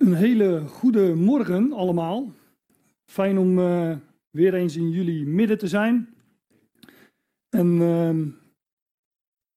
[0.00, 2.32] Een hele goede morgen allemaal.
[3.04, 3.96] Fijn om uh,
[4.30, 6.14] weer eens in jullie midden te zijn.
[7.48, 8.26] En uh,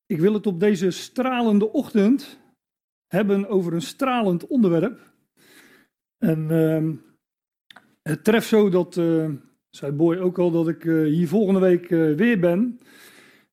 [0.05, 2.39] ik wil het op deze stralende ochtend
[3.07, 5.13] hebben over een stralend onderwerp.
[6.17, 6.93] En uh,
[8.01, 9.29] het treft zo dat, uh,
[9.69, 12.79] zei Boy ook al, dat ik hier volgende week weer ben.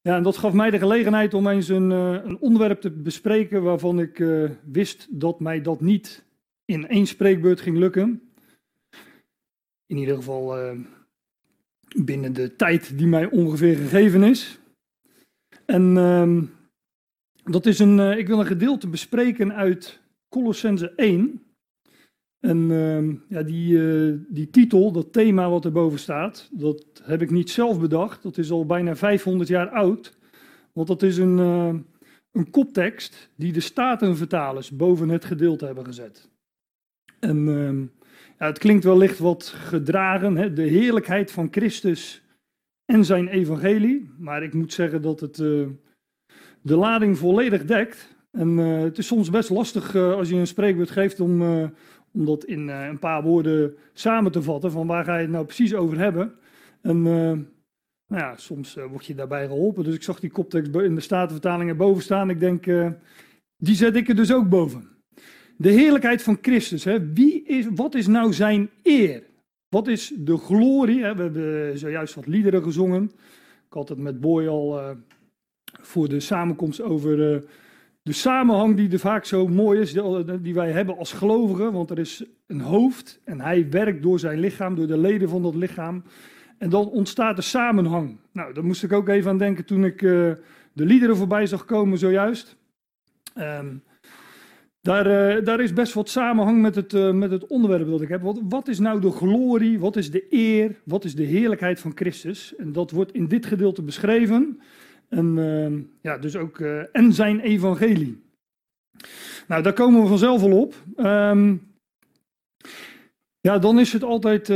[0.01, 4.01] Ja, en dat gaf mij de gelegenheid om eens een, een onderwerp te bespreken waarvan
[4.01, 4.25] ik
[4.65, 6.29] wist dat mij dat niet
[6.71, 8.23] in één spreekbeurt ging lukken.
[9.87, 10.81] In ieder geval uh,
[11.97, 14.61] binnen de tijd die mij ongeveer gegeven is.
[15.65, 16.43] En uh,
[17.45, 21.43] dat is een, uh, ik wil een gedeelte bespreken uit Colossense 1.
[22.41, 23.79] En ehm, ja, die,
[24.29, 28.23] die titel, dat thema wat erboven staat, dat heb ik niet zelf bedacht.
[28.23, 30.19] Dat is al bijna 500 jaar oud.
[30.73, 31.39] Want dat is een,
[32.33, 36.31] een koptekst die de Statenvertalers boven het gedeelte hebben gezet.
[37.21, 37.89] En uh,
[38.39, 40.53] ja, het klinkt wellicht wat gedragen, hè?
[40.53, 42.23] de heerlijkheid van Christus
[42.85, 44.11] en zijn evangelie.
[44.19, 45.67] Maar ik moet zeggen dat het uh,
[46.63, 48.17] de lading volledig dekt.
[48.31, 51.43] En uh, het is soms best lastig uh, als je een spreekwoord geeft om,
[52.13, 54.71] om dat in een paar woorden samen te vatten.
[54.71, 56.35] Van waar ga je het nou precies over hebben?
[56.83, 59.85] En nou ja, soms word je daarbij geholpen.
[59.85, 62.31] Dus ik zag die koptekst in de Statenvertaling erboven staan.
[62.31, 62.65] Ik denk,
[63.57, 65.00] die zet ik er dus ook boven.
[65.61, 66.85] De heerlijkheid van Christus.
[66.85, 67.13] Hè?
[67.13, 69.23] Wie is, wat is nou zijn eer?
[69.69, 71.03] Wat is de glorie?
[71.03, 71.15] Hè?
[71.15, 73.03] We hebben zojuist wat liederen gezongen.
[73.67, 74.91] Ik had het met Boy al uh,
[75.81, 77.41] voor de samenkomst over uh,
[78.03, 79.93] de samenhang die er vaak zo mooi is,
[80.41, 81.73] die wij hebben als gelovigen.
[81.73, 85.43] Want er is een hoofd en hij werkt door zijn lichaam, door de leden van
[85.43, 86.03] dat lichaam.
[86.59, 88.17] En dan ontstaat de samenhang.
[88.33, 90.33] Nou, daar moest ik ook even aan denken toen ik uh,
[90.73, 92.57] de liederen voorbij zag komen zojuist.
[93.39, 93.83] Um,
[94.81, 98.09] daar, uh, daar, is best wat samenhang met het, uh, met het onderwerp dat ik
[98.09, 98.35] heb.
[98.49, 102.57] Wat, is nou de glorie, wat is de eer, wat is de heerlijkheid van Christus?
[102.57, 104.61] En dat wordt in dit gedeelte beschreven.
[105.09, 106.61] En, uh, ja, dus ook,
[106.93, 108.23] en zijn evangelie.
[109.49, 110.75] Nou, daar komen we vanzelf al op.
[110.97, 111.69] Um,
[113.41, 114.49] ja, dan is het altijd,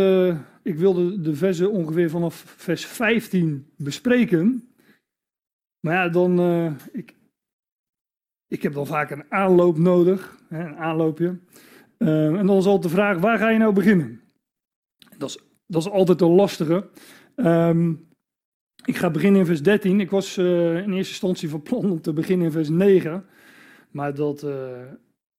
[0.62, 4.69] ik wilde de versen ongeveer vanaf vers 15 bespreken.
[5.81, 6.38] Maar ja, dan,
[6.93, 7.15] ik
[8.62, 11.38] heb dan vaak een aanloop nodig, een aanloopje.
[11.98, 14.20] Uh, en dan is altijd de vraag, waar ga je nou beginnen?
[15.19, 16.88] Dat is, dat is altijd een lastige.
[17.37, 18.09] Um,
[18.84, 20.00] ik ga beginnen in vers 13.
[20.00, 23.25] Ik was uh, in eerste instantie van plan om te beginnen in vers 9.
[23.91, 24.53] Maar dat, uh,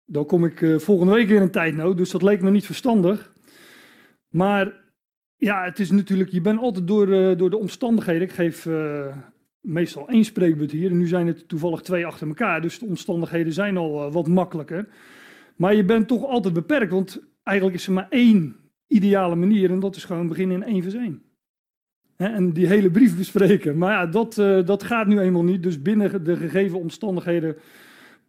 [0.05, 3.33] dan kom ik volgende week in een tijdnood, dus dat leek me niet verstandig.
[4.29, 4.83] Maar
[5.35, 8.21] ja, het is natuurlijk, je bent altijd door, door de omstandigheden.
[8.21, 8.67] Ik geef
[9.65, 10.91] meestal één spreekbeurt hier.
[10.91, 12.61] En nu zijn het toevallig twee achter elkaar.
[12.61, 14.87] Dus de omstandigheden zijn al uh, wat makkelijker.
[15.55, 16.91] Maar je bent toch altijd beperkt.
[16.91, 18.55] Want eigenlijk is er maar één
[18.87, 19.71] ideale manier.
[19.71, 21.21] En dat is gewoon beginnen in één vers één.
[22.17, 23.77] en die hele brief bespreken.
[23.77, 25.63] Maar ja, dat, uh, dat gaat nu eenmaal niet.
[25.63, 27.55] Dus binnen de gegeven omstandigheden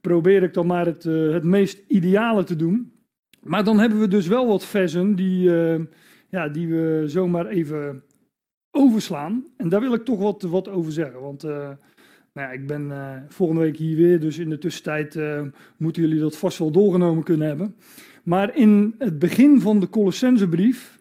[0.01, 2.93] probeer ik dan maar het, uh, het meest ideale te doen.
[3.43, 5.51] Maar dan hebben we dus wel wat versen die,
[6.31, 8.03] ja, die we zomaar even
[8.77, 9.45] overslaan.
[9.57, 11.21] En daar wil ik toch wat, wat over zeggen.
[11.21, 11.51] Want uh,
[12.33, 15.43] nou ja, ik ben uh, volgende week hier weer, dus in de tussentijd uh,
[15.77, 17.77] moeten jullie dat vast wel doorgenomen kunnen hebben.
[18.23, 20.99] Maar in het begin van de Colossensebrief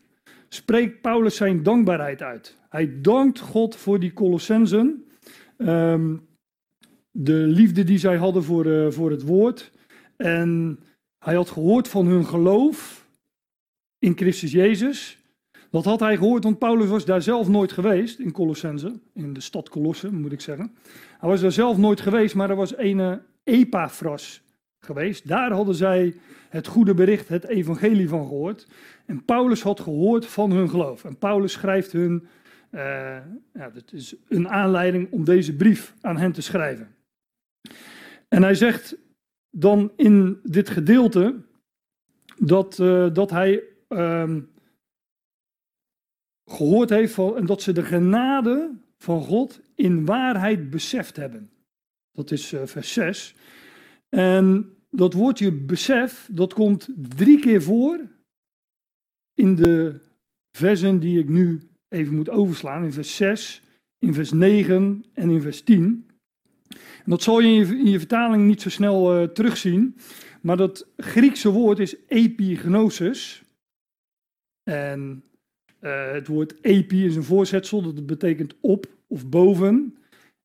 [0.47, 2.57] spreekt Paulus zijn dankbaarheid uit.
[2.69, 5.05] Hij dankt God voor die Colossensen.
[5.57, 6.27] Um,
[7.11, 9.71] de liefde die zij hadden voor, voor het woord.
[10.17, 10.79] En
[11.19, 13.07] hij had gehoord van hun geloof
[13.99, 15.24] in Christus Jezus.
[15.75, 19.39] Dat had hij gehoord, want Paulus was daar zelf nooit geweest, in Colossense, in de
[19.39, 20.75] stad Colosse moet ik zeggen.
[21.19, 24.41] Hij was daar zelf nooit geweest, maar er was een Epaphras
[24.79, 25.27] geweest.
[25.27, 26.15] Daar hadden zij
[26.49, 28.67] het goede bericht, het evangelie van gehoord.
[29.05, 31.03] En Paulus had gehoord van hun geloof.
[31.03, 32.27] En Paulus schrijft hun,
[32.71, 32.81] uh,
[33.53, 36.95] ja, dat is een aanleiding om deze brief aan hen te schrijven.
[38.27, 38.97] En hij zegt
[39.49, 41.35] dan in dit gedeelte
[42.37, 43.63] dat, uh, dat hij...
[43.89, 44.23] Uh,
[46.45, 51.49] gehoord heeft van, en dat ze de genade van God in waarheid beseft hebben.
[52.11, 53.35] Dat is uh, vers 6.
[54.09, 57.99] En dat woordje besef, dat komt drie keer voor
[59.33, 59.99] in de
[60.51, 62.83] versen die ik nu even moet overslaan.
[62.83, 63.61] In vers 6,
[63.99, 66.09] in vers 9 en in vers 10.
[66.69, 69.97] En dat zal je in je, in je vertaling niet zo snel uh, terugzien.
[70.41, 73.43] Maar dat Griekse woord is epignosis.
[74.63, 75.23] En
[75.85, 79.97] uh, het woord epi is een voorzetsel, dat betekent op of boven.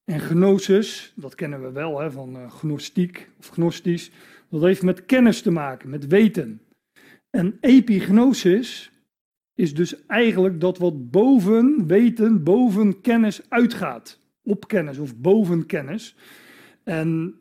[0.04, 4.10] En gnosis, dat kennen we wel hè, van uh, gnostiek of gnostisch,
[4.48, 6.60] dat heeft met kennis te maken, met weten.
[7.31, 8.92] En epignosis
[9.54, 14.19] is dus eigenlijk dat wat boven weten, boven kennis uitgaat.
[14.42, 16.16] Op kennis of boven kennis.
[16.84, 17.34] En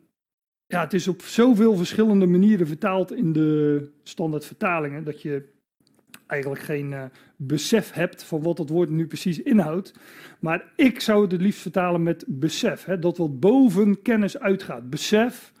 [0.66, 5.48] ja, het is op zoveel verschillende manieren vertaald in de standaard vertalingen dat je
[6.30, 7.04] eigenlijk geen uh,
[7.36, 9.94] besef hebt van wat het woord nu precies inhoudt.
[10.40, 12.84] Maar ik zou het het liefst vertalen met besef.
[12.84, 14.90] Hè, dat wat boven kennis uitgaat.
[14.90, 15.52] Besef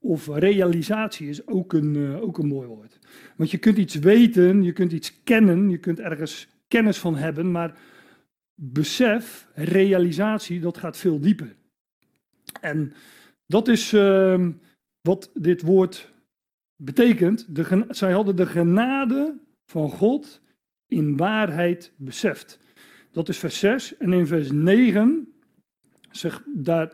[0.00, 2.98] of realisatie is ook een, uh, ook een mooi woord.
[3.36, 7.50] Want je kunt iets weten, je kunt iets kennen, je kunt ergens kennis van hebben,
[7.50, 7.78] maar
[8.54, 11.54] besef, realisatie, dat gaat veel dieper.
[12.60, 12.92] En
[13.46, 14.48] dat is uh,
[15.00, 16.12] wat dit woord
[16.76, 17.54] betekent.
[17.56, 20.40] De, zij hadden de genade van God
[20.86, 22.58] in waarheid beseft.
[23.12, 23.96] Dat is vers 6.
[23.96, 25.34] En in vers 9
[26.10, 26.92] zegt daar,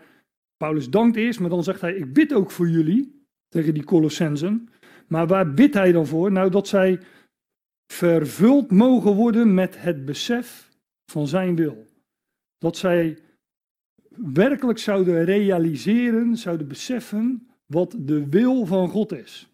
[0.56, 4.68] Paulus dankt eerst, maar dan zegt hij, ik bid ook voor jullie, tegen die Colossensen.
[5.06, 6.32] Maar waar bidt hij dan voor?
[6.32, 7.00] Nou, dat zij
[7.92, 10.68] vervuld mogen worden met het besef
[11.10, 11.86] van zijn wil.
[12.58, 13.18] Dat zij
[14.16, 19.49] werkelijk zouden realiseren, zouden beseffen wat de wil van God is.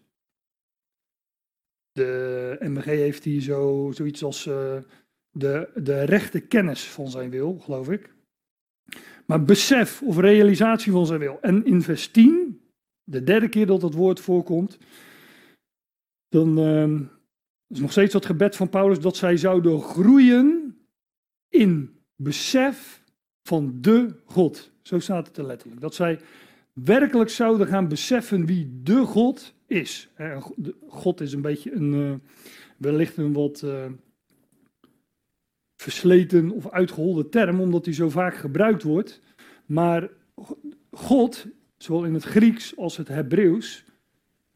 [1.97, 4.77] De MBG heeft hier zo, zoiets als uh,
[5.31, 8.13] de, de rechte kennis van zijn wil, geloof ik.
[9.25, 11.37] Maar besef of realisatie van zijn wil.
[11.41, 12.61] En in vers 10,
[13.03, 14.77] de derde keer dat het woord voorkomt,
[16.29, 17.01] dan uh,
[17.67, 20.77] is nog steeds dat gebed van Paulus dat zij zouden groeien
[21.49, 23.03] in besef
[23.43, 24.71] van de God.
[24.81, 25.81] Zo staat het er letterlijk.
[25.81, 26.19] Dat zij
[26.83, 30.09] werkelijk zouden gaan beseffen wie de God is.
[30.87, 32.13] God is een beetje een, uh,
[32.77, 33.85] wellicht een wat uh,
[35.75, 39.21] versleten of uitgeholde term, omdat hij zo vaak gebruikt wordt.
[39.65, 40.09] Maar
[40.91, 41.47] God,
[41.77, 43.85] zowel in het Grieks als het Hebreeuws,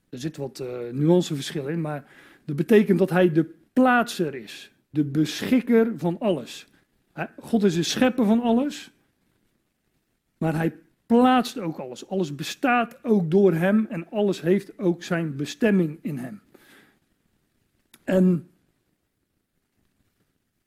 [0.09, 2.11] er zit wat uh, nuanceverschil in, maar
[2.45, 6.67] dat betekent dat hij de plaatser is, de beschikker van alles.
[7.39, 8.91] God is de schepper van alles,
[10.37, 10.73] maar hij
[11.17, 12.07] plaatst ook alles.
[12.07, 16.41] Alles bestaat ook door hem en alles heeft ook zijn bestemming in hem.
[18.03, 18.47] En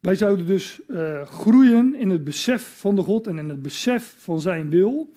[0.00, 4.14] wij zouden dus uh, groeien in het besef van de God en in het besef
[4.18, 5.12] van zijn wil.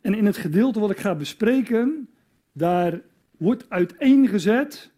[0.00, 2.08] En in het gedeelte wat ik ga bespreken,
[2.52, 3.00] daar
[3.36, 4.90] wordt uiteengezet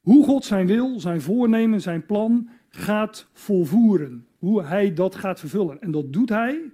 [0.00, 4.26] hoe God zijn wil, zijn voornemen, zijn plan gaat volvoeren.
[4.38, 5.80] Hoe hij dat gaat vervullen.
[5.80, 6.72] En dat doet hij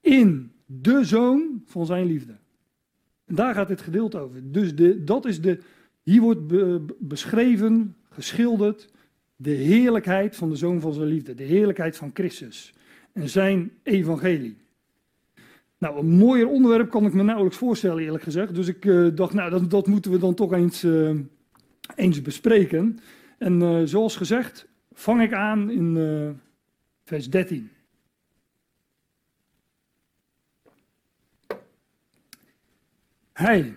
[0.00, 2.36] in de zoon van zijn liefde.
[3.24, 4.52] En daar gaat dit gedeelte over.
[4.52, 5.58] Dus de, dat is de,
[6.02, 6.40] hier wordt
[6.98, 8.88] beschreven, geschilderd,
[9.36, 11.34] de heerlijkheid van de zoon van zijn liefde.
[11.34, 12.74] De heerlijkheid van Christus
[13.12, 14.56] en zijn evangelie.
[15.78, 18.54] Nou, een mooier onderwerp kan ik me nauwelijks voorstellen, eerlijk gezegd.
[18.54, 21.18] Dus ik uh, dacht, nou, dat, moeten we dan toch eens, uh,
[21.94, 22.98] eens bespreken.
[23.38, 25.96] En uh, zoals gezegd, vang ik aan in
[27.04, 27.70] vers 13.
[33.40, 33.76] Hij,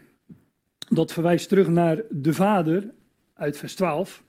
[0.90, 2.94] dat verwijst terug naar de Vader
[3.34, 4.24] uit vers 12.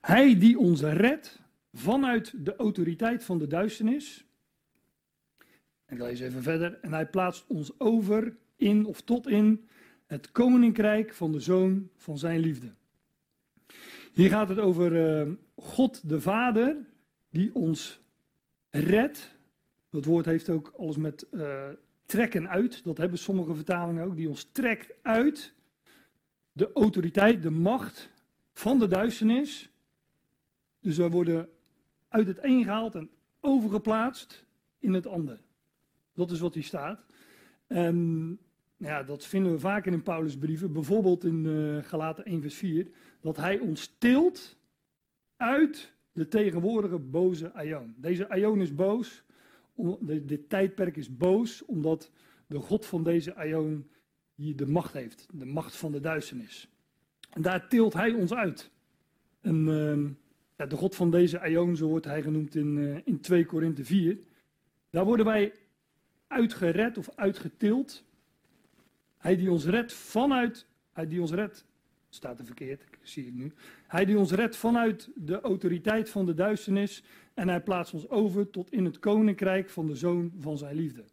[0.00, 1.40] Hij die ons redt
[1.72, 4.24] vanuit de autoriteit van de duisternis.
[5.84, 6.78] En ik lees even verder.
[6.82, 9.68] En hij plaatst ons over in of tot in
[10.06, 12.72] het koninkrijk van de zoon van zijn liefde.
[14.12, 14.92] Hier gaat het over
[15.26, 16.76] uh, God de Vader
[17.30, 18.00] die ons
[18.70, 19.38] redt.
[19.90, 21.68] Dat woord heeft ook alles met uh,
[22.10, 22.84] trekken uit.
[22.84, 25.54] Dat hebben sommige vertalingen ook, die ons trekt uit
[26.52, 28.10] de autoriteit, de macht
[28.52, 29.70] van de duisternis.
[30.80, 31.48] Dus we worden
[32.08, 34.44] uit het een gehaald en overgeplaatst
[34.78, 35.40] in het ander.
[36.14, 37.04] Dat is wat hier staat.
[37.66, 38.38] En
[38.76, 42.90] ja, dat vinden we vaker in Paulus' brieven, bijvoorbeeld in uh, Galaten 1 vers 4,
[43.20, 44.56] dat hij ons tilt
[45.36, 47.94] uit de tegenwoordige boze Aion.
[47.96, 49.22] Deze Aion is boos,
[50.22, 52.10] dit tijdperk is boos omdat
[52.46, 53.88] de God van deze Aion
[54.34, 55.26] hier de macht heeft.
[55.32, 56.68] De macht van de duisternis.
[57.30, 58.70] En daar tilt hij ons uit.
[59.42, 60.08] Uh,
[60.56, 63.84] ja, de God van deze Aion, zo wordt hij genoemd in, uh, in 2 Korinthe
[63.84, 64.18] 4.
[64.90, 65.52] Daar worden wij
[66.26, 68.04] uitgered of uitgetild.
[69.16, 71.66] Hij die ons redt vanuit, hij die ons redt,
[72.08, 73.52] staat er verkeerd, zie ik nu.
[73.86, 77.02] Hij die ons redt vanuit de autoriteit van de duisternis
[77.40, 81.04] en hij plaatst ons over tot in het koninkrijk van de zoon van zijn liefde.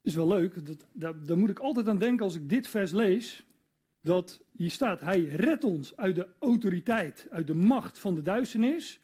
[0.00, 2.92] Is wel leuk, dat, daar, daar moet ik altijd aan denken als ik dit vers
[2.92, 3.46] lees.
[4.00, 9.00] Dat hier staat, hij redt ons uit de autoriteit, uit de macht van de duisternis.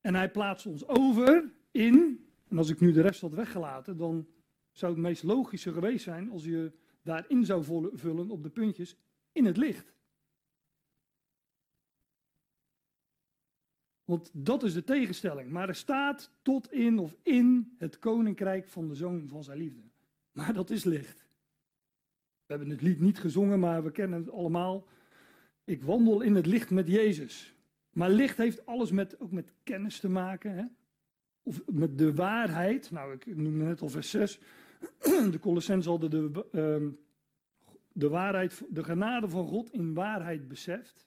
[0.00, 4.26] En hij plaatst ons over in, en als ik nu de rest had weggelaten, dan
[4.70, 8.96] zou het meest logische geweest zijn als je daarin zou vullen op de puntjes
[9.32, 9.95] in het licht.
[14.06, 15.50] Want dat is de tegenstelling.
[15.50, 19.82] Maar er staat tot in of in het koninkrijk van de zoon van zijn liefde.
[20.32, 21.26] Maar dat is licht.
[22.46, 24.86] We hebben het lied niet gezongen, maar we kennen het allemaal.
[25.64, 27.54] Ik wandel in het licht met Jezus.
[27.90, 30.56] Maar licht heeft alles met, ook met kennis te maken.
[30.56, 30.64] Hè?
[31.42, 32.90] Of met de waarheid.
[32.90, 34.38] Nou, ik noemde net al vers 6.
[35.30, 36.88] De Colossens hadden de, uh,
[37.92, 41.06] de waarheid, de genade van God in waarheid beseft.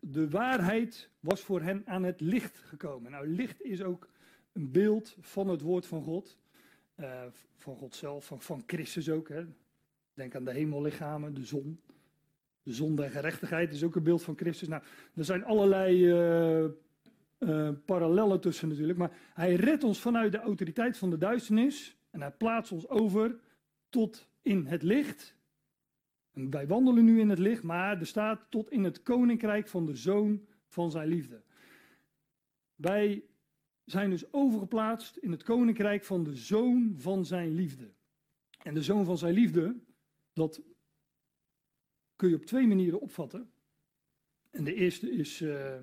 [0.00, 3.10] De waarheid was voor hen aan het licht gekomen.
[3.10, 4.08] Nou, licht is ook
[4.52, 6.38] een beeld van het woord van God.
[6.96, 7.22] Uh,
[7.56, 9.28] van God zelf, van, van Christus ook.
[9.28, 9.44] Hè.
[10.14, 11.80] Denk aan de hemellichamen, de zon.
[12.62, 14.68] De zon der gerechtigheid is ook een beeld van Christus.
[14.68, 14.82] Nou,
[15.14, 16.06] er zijn allerlei
[17.38, 18.98] uh, parallellen tussen natuurlijk.
[18.98, 21.96] Maar hij redt ons vanuit de autoriteit van de duisternis.
[22.10, 23.36] En hij plaatst ons over
[23.88, 25.34] tot in het licht.
[26.32, 29.86] En wij wandelen nu in het licht, maar er staat tot in het koninkrijk van
[29.86, 31.42] de zoon van zijn liefde.
[32.74, 33.24] Wij
[33.84, 37.90] zijn dus overgeplaatst in het koninkrijk van de zoon van zijn liefde.
[38.62, 39.76] En de zoon van zijn liefde,
[40.32, 40.62] dat
[42.16, 43.50] kun je op twee manieren opvatten.
[44.50, 45.74] En de eerste is uh,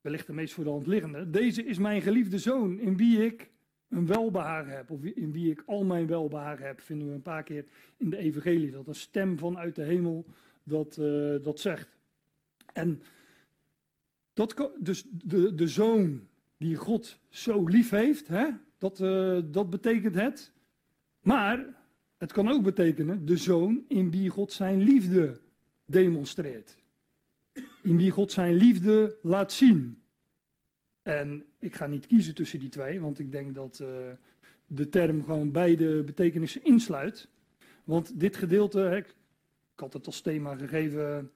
[0.00, 1.30] wellicht de meest voor de hand liggende.
[1.30, 3.50] Deze is mijn geliefde zoon, in wie ik
[3.92, 7.64] een heb, of in wie ik al mijn welbehagen heb, vinden we een paar keer
[7.96, 10.24] in de evangelie, dat een stem vanuit de hemel
[10.62, 11.88] dat, uh, dat zegt.
[12.72, 13.02] En
[14.32, 20.14] dat, dus de, de zoon die God zo lief heeft, hè, dat, uh, dat betekent
[20.14, 20.52] het.
[21.20, 21.66] Maar
[22.16, 25.40] het kan ook betekenen de zoon in wie God zijn liefde
[25.84, 26.76] demonstreert.
[27.82, 30.02] In wie God zijn liefde laat zien.
[31.02, 33.88] En ik ga niet kiezen tussen die twee, want ik denk dat uh,
[34.66, 37.28] de term gewoon beide betekenissen insluit.
[37.84, 39.14] Want dit gedeelte, hè, ik
[39.74, 41.30] had het als thema gegeven,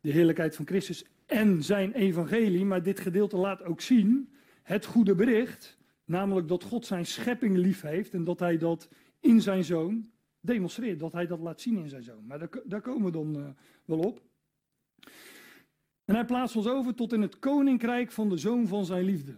[0.00, 5.14] de heerlijkheid van Christus en zijn evangelie, maar dit gedeelte laat ook zien het goede
[5.14, 8.88] bericht, namelijk dat God zijn schepping lief heeft en dat hij dat
[9.20, 12.26] in zijn zoon demonstreert, dat hij dat laat zien in zijn zoon.
[12.26, 13.48] Maar daar, daar komen we dan uh,
[13.84, 14.22] wel op.
[16.04, 19.34] En hij plaatst ons over tot in het koninkrijk van de zoon van zijn liefde.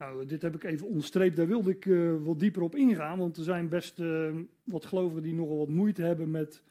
[0.00, 3.36] Nou, dit heb ik even onderstreept, daar wilde ik uh, wat dieper op ingaan, want
[3.36, 6.62] er zijn best uh, wat gelovigen die nogal wat moeite hebben met,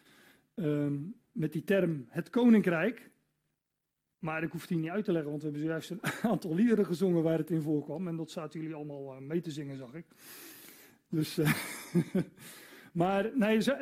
[0.55, 0.88] uh,
[1.31, 3.09] met die term het koninkrijk.
[4.19, 6.86] Maar ik hoef die niet uit te leggen, want we hebben zojuist een aantal liederen
[6.86, 8.07] gezongen waar het in voorkwam.
[8.07, 10.05] En dat zaten jullie allemaal eh, mee te zingen, zag ik.
[11.09, 11.39] Dus,
[13.01, 13.74] maar nee,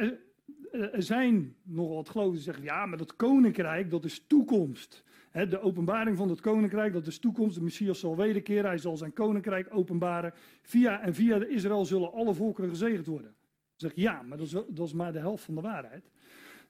[0.71, 5.59] er zijn nogal wat gelovigen die zeggen, ja, maar dat koninkrijk, dat is toekomst de
[5.61, 7.55] openbaring van het koninkrijk, dat is toekomst.
[7.55, 10.33] De Messias zal wederkeren, hij zal zijn koninkrijk openbaren.
[10.61, 13.35] Via en via Israël zullen alle volkeren gezegend worden.
[13.75, 16.09] zeg ja, maar dat is, dat is maar de helft van de waarheid.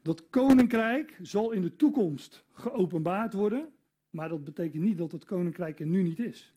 [0.01, 3.69] Dat koninkrijk zal in de toekomst geopenbaard worden,
[4.09, 6.53] maar dat betekent niet dat het koninkrijk er nu niet is.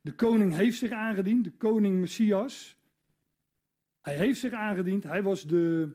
[0.00, 2.76] De koning heeft zich aangediend, de koning Messias.
[4.00, 5.88] Hij heeft zich aangediend, hij was de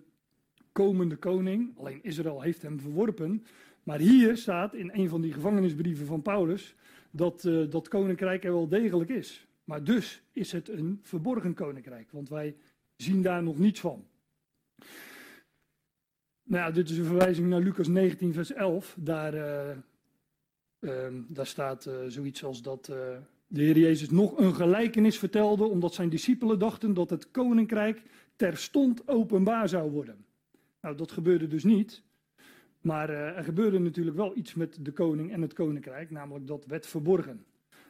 [0.72, 1.77] komende koning.
[1.77, 3.44] Alleen Israël heeft hem verworpen.
[3.88, 6.75] Maar hier staat in een van die gevangenisbrieven van Paulus
[7.12, 9.48] dat uh, dat koninkrijk er wel degelijk is.
[9.63, 12.56] Maar dus is het een verborgen koninkrijk, want wij
[12.96, 14.06] zien daar nog niets van.
[16.44, 18.96] Nou ja, dit is een verwijzing naar Lucas 19, vers 11.
[19.00, 19.70] Daar, uh,
[20.79, 20.91] uh,
[21.27, 22.86] daar staat eh, zoiets als dat
[23.48, 28.01] de Heer Jezus nog een gelijkenis vertelde, omdat zijn discipelen dachten dat het koninkrijk
[28.36, 30.25] terstond openbaar zou worden.
[30.82, 32.06] Nou, dat gebeurde dus niet.
[32.88, 36.65] Maar uh, er gebeurde natuurlijk wel iets met de koning en het koninkrijk, namelijk dat
[36.65, 37.46] werd verborgen.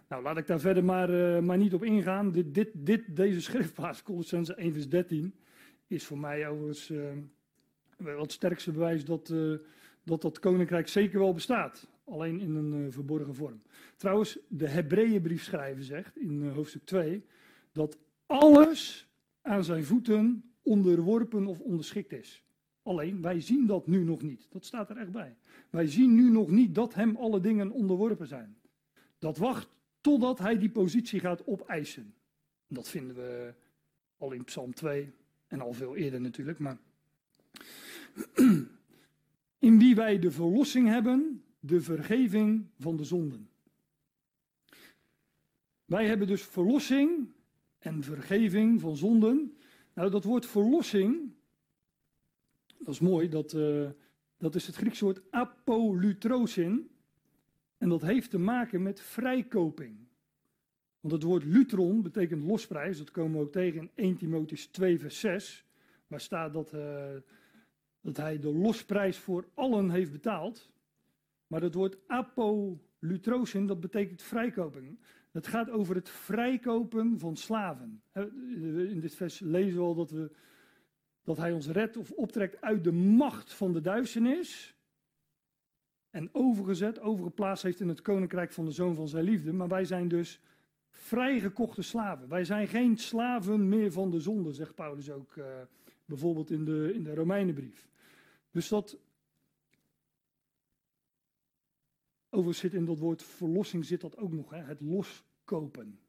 [0.07, 2.31] Nou, laat ik daar verder maar, uh, maar niet op ingaan.
[2.31, 5.33] Dit, dit, dit, deze schriftplaats, Colossense 1 vers 13,
[5.87, 6.91] is voor mij overigens
[7.97, 9.33] wel het sterkste bewijs dat,
[10.03, 11.87] dat dat koninkrijk zeker wel bestaat.
[12.05, 13.61] Alleen in een verborgen vorm.
[13.97, 17.25] Trouwens, de Hebreeënbriefschrijver zegt in hoofdstuk 2
[17.71, 19.09] dat alles
[19.41, 22.46] aan zijn voeten onderworpen of onderschikt is.
[22.87, 24.47] Alleen, wij zien dat nu nog niet.
[24.49, 25.35] Dat staat er echt bij.
[25.69, 28.57] Wij zien nu nog niet dat hem alle dingen onderworpen zijn.
[29.19, 29.69] Dat wacht
[30.01, 32.13] totdat hij die positie gaat opeisen.
[32.67, 33.53] Dat vinden we
[34.17, 35.13] al in Psalm 2
[35.47, 36.59] en al veel eerder natuurlijk.
[36.59, 36.77] Maar
[39.69, 43.49] in wie wij de verlossing hebben, de vergeving van de zonden.
[45.85, 47.27] Wij hebben dus verlossing
[47.79, 49.57] en vergeving van zonden.
[49.93, 51.35] Nou, dat woord verlossing,
[52.87, 53.89] dat is mooi, dat, uh,
[54.37, 56.89] dat is het Griekse woord apolutrosin.
[57.77, 59.97] En dat heeft te maken met vrijkoping.
[60.99, 64.99] Want het woord lutron betekent losprijs, dat komen we ook tegen in 1 Timotheus 2
[64.99, 65.65] vers 6.
[66.07, 67.05] Waar staat dat, uh,
[68.01, 70.71] dat hij de losprijs voor allen heeft betaald.
[71.47, 74.99] Maar dat woord apolutrosin, dat betekent vrijkoping.
[75.31, 78.01] Het gaat over het vrijkopen van slaven.
[78.89, 80.31] In dit vers lezen we al dat, we,
[81.27, 84.75] dat hij ons redt of optrekt uit de macht van de duisternis.
[86.09, 89.53] En overgezet, overgeplaatst heeft in het koninkrijk van de zoon van zijn liefde.
[89.53, 90.41] Maar wij zijn dus
[90.89, 92.27] vrijgekochte slaven.
[92.27, 95.45] Wij zijn geen slaven meer van de zonde, zegt Paulus ook uh,
[96.05, 97.89] bijvoorbeeld in de, in de Romeinenbrief.
[98.51, 98.97] Dus dat.
[102.29, 104.61] Overigens zit in dat woord verlossing zit dat ook nog, hè?
[104.61, 105.99] het loskopen.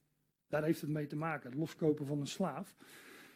[0.49, 2.75] Daar heeft het mee te maken, het loskopen van een slaaf.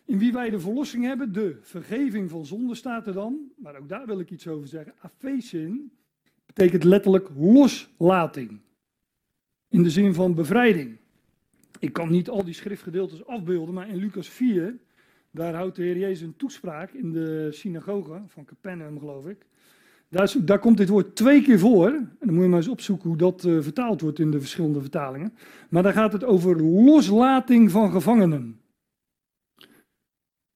[0.05, 3.89] In wie wij de verlossing hebben, de vergeving van zonde staat er dan, maar ook
[3.89, 4.95] daar wil ik iets over zeggen.
[4.99, 5.93] Aphesin
[6.47, 8.61] betekent letterlijk loslating.
[9.69, 10.97] In de zin van bevrijding.
[11.79, 14.79] Ik kan niet al die schriftgedeeltes afbeelden, maar in Lucas 4,
[15.31, 19.47] daar houdt de Heer Jezus een toespraak in de synagoge van Capernaum, geloof ik.
[20.45, 21.89] Daar, komt dit woord twee keer voor.
[21.89, 24.81] En dan moet je maar eens opzoeken hoe dat uh, vertaald wordt in de verschillende
[24.81, 25.35] vertalingen.
[25.69, 28.61] Maar daar gaat het over loslating van gevangenen.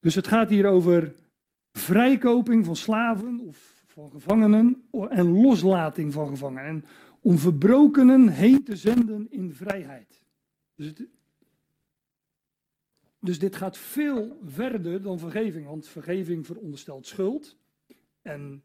[0.00, 1.14] Dus het gaat hier over
[1.72, 6.64] vrijkoping van slaven of van gevangenen en loslating van gevangenen.
[6.64, 6.84] En
[7.20, 10.22] om verbrokenen heen te zenden in vrijheid.
[10.74, 11.06] Dus, het,
[13.20, 17.56] dus dit gaat veel verder dan vergeving, want vergeving veronderstelt schuld.
[18.22, 18.62] En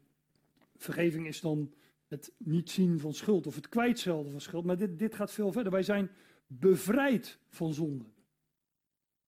[0.76, 1.72] vergeving is dan
[2.08, 4.64] het niet zien van schuld of het kwijtzelden van schuld.
[4.64, 5.72] Maar dit, dit gaat veel verder.
[5.72, 6.10] Wij zijn
[6.46, 8.04] bevrijd van zonde.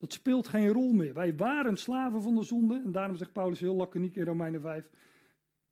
[0.05, 1.15] Dat speelt geen rol meer.
[1.15, 2.83] Wij waren slaven van de zonde.
[2.85, 4.91] En daarom zegt Paulus heel laconiek in Romeinen 5.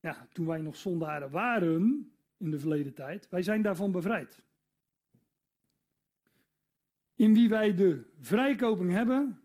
[0.01, 4.43] Ja, toen wij nog zondaren waren in de verleden tijd, wij zijn daarvan bevrijd.
[7.15, 9.41] In wie wij de vrijkoping hebben,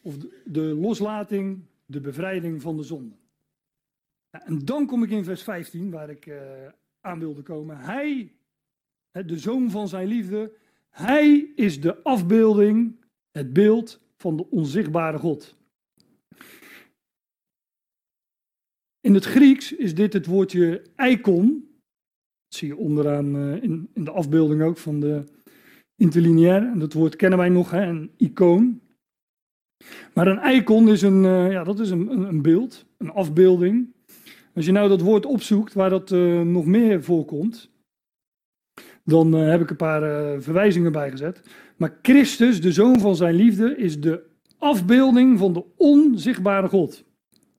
[0.00, 3.14] of de, loslating, de bevrijding van de zonde.
[4.30, 6.40] en dan kom ik in vers 15, waar ik uh,
[7.00, 7.76] aan wilde komen.
[7.76, 8.32] Hij,
[9.10, 10.52] de zoon van zijn liefde,
[10.90, 12.96] hij is de afbeelding,
[13.30, 15.56] het beeld van de onzichtbare God.
[19.00, 21.46] In het Grieks is dit het woordje icon.
[22.48, 25.24] Dat zie je onderaan uh, in, de afbeelding ook van de
[25.96, 26.62] interlineair.
[26.62, 28.80] En dat woord kennen wij nog, hè, een icoon.
[30.14, 33.94] Maar een icon is een, uh, ja, dat is een, een, beeld, een afbeelding.
[34.54, 37.70] Als je nou dat woord opzoekt waar dat uh, nog meer voorkomt,
[39.04, 41.42] dan heb ik een paar verwijzingen bijgezet.
[41.82, 44.22] Maar Christus, de zoon van zijn liefde, is de
[44.58, 47.04] afbeelding van de onzichtbare God.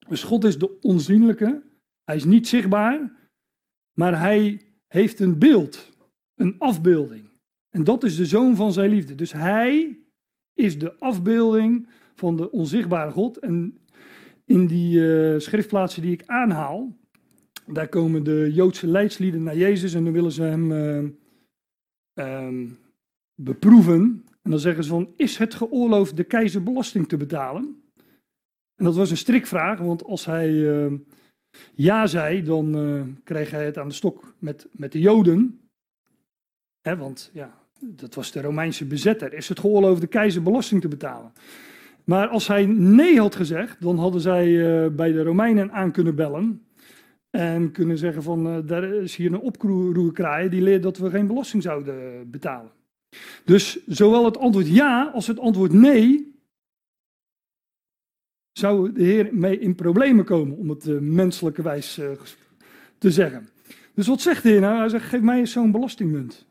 [0.07, 1.61] Dus God is de onzienlijke.
[2.03, 3.11] Hij is niet zichtbaar,
[3.93, 5.89] maar hij heeft een beeld,
[6.35, 7.29] een afbeelding.
[7.69, 9.15] En dat is de zoon van zijn liefde.
[9.15, 9.99] Dus hij
[10.53, 13.37] is de afbeelding van de onzichtbare God.
[13.37, 13.77] En
[14.45, 16.97] in die uh, schriftplaatsen die ik aanhaal,
[17.67, 21.03] daar komen de Joodse leidslieden naar Jezus en dan willen ze hem uh,
[22.13, 22.71] uh,
[23.35, 24.25] beproeven.
[24.41, 27.83] En dan zeggen ze van, is het geoorloofd de keizer belasting te betalen?
[28.75, 30.93] En dat was een strikvraag, want als hij uh,
[31.73, 35.59] ja zei, dan uh, kreeg hij het aan de stok met, met de Joden.
[36.81, 39.33] Hè, want ja, dat was de Romeinse bezetter.
[39.33, 41.31] Is het geoorloofd de keizer belasting te betalen?
[42.03, 46.15] Maar als hij nee had gezegd, dan hadden zij uh, bij de Romeinen aan kunnen
[46.15, 46.65] bellen.
[47.29, 51.63] En kunnen zeggen van, daar is hier een oproerkraai die leert dat we geen belasting
[51.63, 52.71] zouden betalen.
[53.45, 56.31] Dus zowel het antwoord ja als het antwoord nee
[58.53, 62.11] zou de Heer mee in problemen komen, om het uh, menselijke wijs uh,
[62.97, 63.47] te zeggen.
[63.93, 64.77] Dus wat zegt de Heer nou?
[64.77, 66.45] Hij zegt, geef mij eens zo'n belastingmunt.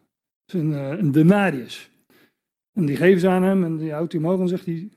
[0.47, 1.91] Een, uh, een denarius.
[2.73, 4.89] En die geven ze aan hem en die houdt hij omhoog en zegt hij,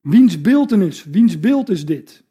[0.00, 2.24] wiens beeltenis, wiens beeld is dit?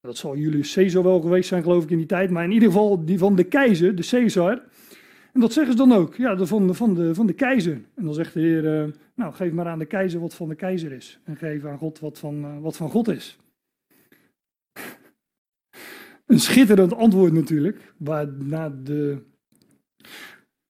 [0.00, 2.30] Dat zal Julius Caesar wel geweest zijn, geloof ik, in die tijd.
[2.30, 4.62] Maar in ieder geval die van de keizer, de Caesar.
[5.32, 7.82] En dat zeggen ze dan ook, ja, de, van, van, de, van de keizer.
[7.94, 10.54] En dan zegt de Heer, uh, nou, geef maar aan de keizer wat van de
[10.54, 11.20] keizer is.
[11.24, 13.38] En geef aan God wat van, uh, wat van God is.
[16.26, 19.22] Een schitterend antwoord natuurlijk, waarna de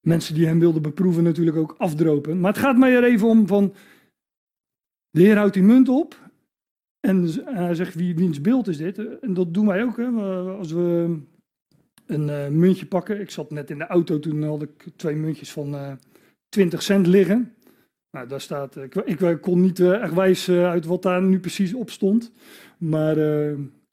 [0.01, 2.41] mensen die hem wilden beproeven natuurlijk ook afdropen.
[2.41, 3.75] Maar het gaat mij er even om van,
[5.11, 6.31] de Heer houdt die munt op
[7.01, 9.19] en hij zegt, wie, wiens beeld is dit?
[9.21, 10.07] En dat doen wij ook, hè,
[10.57, 11.19] als we
[12.11, 13.21] een uh, muntje pakken.
[13.21, 15.93] Ik zat net in de auto, toen had ik twee muntjes van uh,
[16.49, 17.55] 20 cent liggen.
[18.11, 21.91] Nou, daar staat, ik, ik kon niet echt wijzen uit wat daar nu precies op
[21.91, 22.33] stond.
[22.79, 23.17] Maar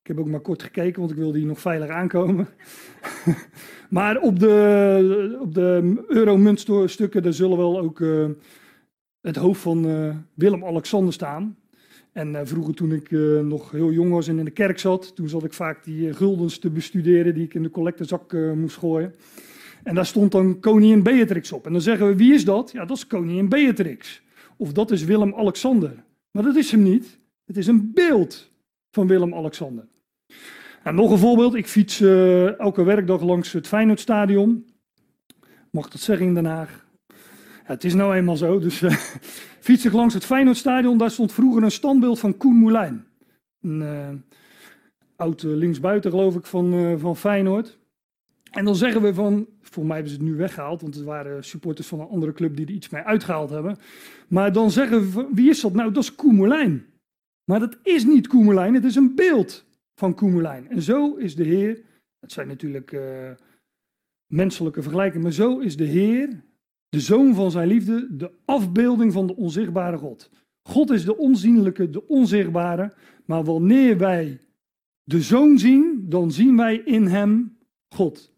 [0.01, 2.47] ik heb ook maar kort gekeken, want ik wilde hier nog veilig aankomen.
[3.89, 7.99] maar op de, op de euro-muntstukken, daar zullen wel ook
[9.21, 9.86] het hoofd van
[10.34, 11.58] Willem-Alexander staan.
[12.17, 15.15] En uh, vroeger toen ik uh, nog heel jong was en in de kerk zat,
[15.15, 18.77] toen zat ik vaak die uh, guldens te bestuderen die ik in de collectezak moest
[18.77, 19.15] gooien.
[19.84, 21.65] En daar stond dan koningin Beatrix op.
[21.65, 22.71] En dan zeggen we, wie is dat?
[22.71, 24.21] Ja, dat is koningin Beatrix.
[24.58, 26.03] Of dat is Willem-Alexander.
[26.32, 27.19] Maar dat is hem niet.
[27.45, 28.51] Het is een beeld
[28.91, 29.88] van Willem-Alexander.
[30.84, 31.56] En nog een voorbeeld.
[31.56, 32.01] Ik fiets
[32.58, 34.65] elke werkdag langs het Feyenoordstadion.
[35.71, 36.87] Mag dat zeggen in Den Haag?
[37.67, 38.60] Het is nou eenmaal zo.
[38.60, 38.84] Dus
[39.67, 40.97] fiets ik langs het Feyenoordstadion.
[40.97, 43.06] Daar stond vroeger een standbeeld van Koen Moulijn.
[43.62, 44.10] Een uh,
[45.15, 47.80] oud linksbuiten geloof ik van, uh, van Feyenoord.
[48.51, 51.43] En dan zeggen we van, voor mij hebben ze het nu weggehaald, want het waren
[51.43, 53.77] supporters van een andere club die er iets mee uitgehaald hebben.
[54.27, 55.91] Maar dan zeggen we, van, wie is dat nou?
[55.91, 56.86] Dat is Koen Moulijn.
[57.43, 60.69] Maar dat is niet Koen Moulijn, het is een beeld van Koen Moulijn.
[60.69, 61.82] En zo is de Heer,
[62.19, 63.32] het zijn natuurlijk uh,
[64.34, 66.45] menselijke vergelijkingen, maar zo is de Heer
[66.89, 70.30] de zoon van zijn liefde, de afbeelding van de onzichtbare God.
[70.62, 72.93] God is de onzienlijke, de onzichtbare,
[73.26, 74.39] maar wanneer wij
[75.04, 77.58] de zoon zien, dan zien wij in hem
[77.89, 78.34] God.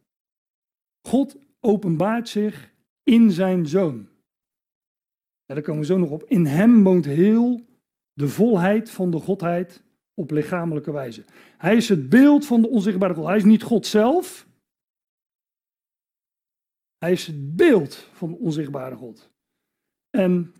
[1.01, 4.07] God openbaart zich in zijn zoon.
[5.45, 6.23] Daar komen we zo nog op.
[6.23, 7.65] In hem woont heel
[8.13, 9.83] de volheid van de Godheid
[10.13, 11.23] op lichamelijke wijze.
[11.57, 13.25] Hij is het beeld van de onzichtbare God.
[13.25, 14.47] Hij is niet God zelf,
[16.99, 19.31] hij is het beeld van de onzichtbare God.
[20.09, 20.53] En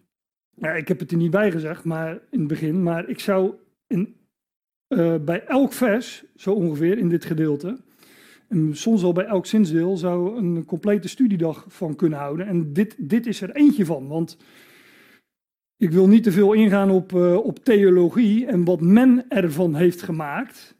[0.56, 3.54] ja, ik heb het er niet bij gezegd maar, in het begin, maar ik zou
[3.88, 7.78] uh, bij elk vers, zo ongeveer in dit gedeelte,
[8.48, 12.48] en soms al bij elk zinsdeel, zou een complete studiedag van kunnen houden.
[12.48, 14.38] En dit, dit is er eentje van, want
[15.78, 20.02] ik wil niet te veel ingaan op, uh, op theologie en wat men ervan heeft
[20.02, 20.76] gemaakt.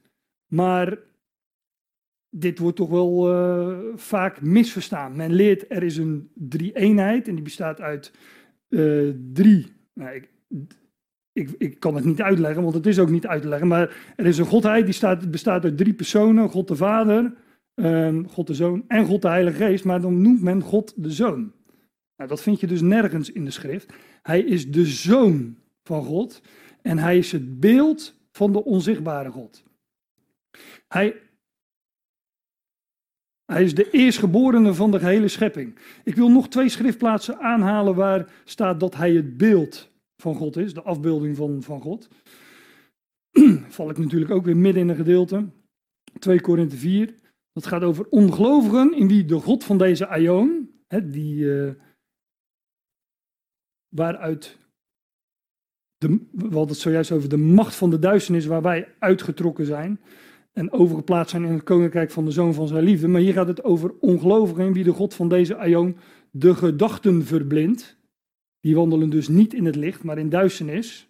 [0.48, 0.98] Maar
[2.30, 5.16] dit wordt toch wel uh, vaak misverstaan.
[5.16, 8.12] Men leert er is een drie-eenheid en die bestaat uit
[8.70, 9.74] uh, drie.
[9.94, 10.30] Nou, ik,
[11.34, 13.68] ik, ik, kan het niet uitleggen, want het is ook niet uit te leggen.
[13.68, 17.34] Maar er is een godheid die staat, bestaat uit drie personen: God de Vader,
[17.76, 19.86] uh, God de Zoon en God de Heilige Geest.
[19.86, 21.54] Maar dan noemt men God de Zoon.
[22.16, 23.94] Nou, dat vind je dus nergens in de schrift.
[24.22, 26.42] Hij is de Zoon van God
[26.82, 29.64] en hij is het beeld van de onzichtbare God.
[30.88, 31.16] Hij
[33.50, 35.76] hij is de eerstgeborene van de gehele schepping.
[36.04, 39.90] Ik wil nog twee schriftplaatsen aanhalen waar staat dat hij het beeld
[40.22, 42.08] van God is, de afbeelding van, van God.
[43.76, 45.50] Val ik natuurlijk ook weer midden in een gedeelte.
[46.20, 47.16] 2 Korinthe 4.
[47.52, 50.08] Dat gaat over ongelovigen in wie de God van deze
[50.88, 51.72] hè, die, uh,
[53.96, 54.58] waaruit,
[55.98, 60.00] de, we hadden het zojuist over de macht van de duisternis waar wij uitgetrokken zijn
[60.54, 63.08] en overgeplaatst zijn in het koninkrijk van de zoon van zijn liefde.
[63.08, 65.98] Maar hier gaat het over ongelovigen wie de God van deze aion
[66.32, 67.98] de gedachten verblindt.
[68.60, 71.08] Die wandelen dus niet in het licht, maar in duisternis.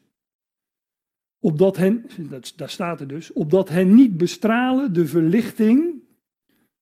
[1.40, 6.04] Opdat hen, dat, daar staat er dus, opdat hen niet bestralen de verlichting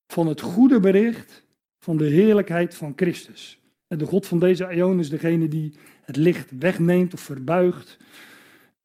[0.07, 1.45] van het goede bericht
[1.79, 3.59] van de heerlijkheid van Christus.
[3.87, 7.97] En de God van deze aion is degene die het licht wegneemt of verbuigt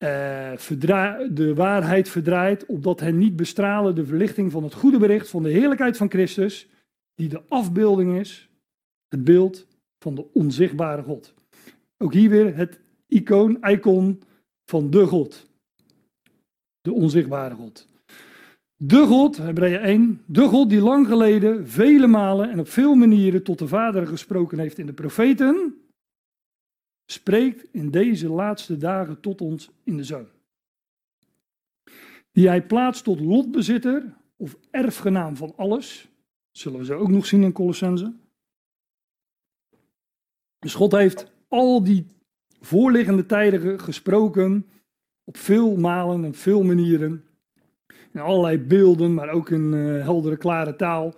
[0.02, 5.50] de waarheid verdraait, opdat hen niet bestralen de verlichting van het goede bericht van de
[5.50, 6.68] heerlijkheid van Christus,
[7.14, 8.48] die de afbeelding is,
[9.08, 9.66] het beeld
[9.98, 11.34] van de onzichtbare God.
[11.98, 14.22] Ook hier weer het icoon, icon
[14.64, 15.50] van de God.
[16.80, 17.88] De onzichtbare God.
[18.76, 23.42] De God, Hebreeën 1, de God die lang geleden vele malen en op veel manieren
[23.42, 25.81] tot de Vader gesproken heeft in de profeten,
[27.12, 30.26] spreekt in deze laatste dagen tot ons in de zoon.
[32.32, 36.08] Die hij plaatst tot lotbezitter of erfgenaam van alles.
[36.50, 38.12] Zullen we ze ook nog zien in Colossense.
[40.58, 42.06] Dus God heeft al die
[42.60, 44.66] voorliggende tijden gesproken
[45.24, 47.24] op veel malen en veel manieren.
[48.12, 51.14] In allerlei beelden, maar ook in uh, heldere, klare taal.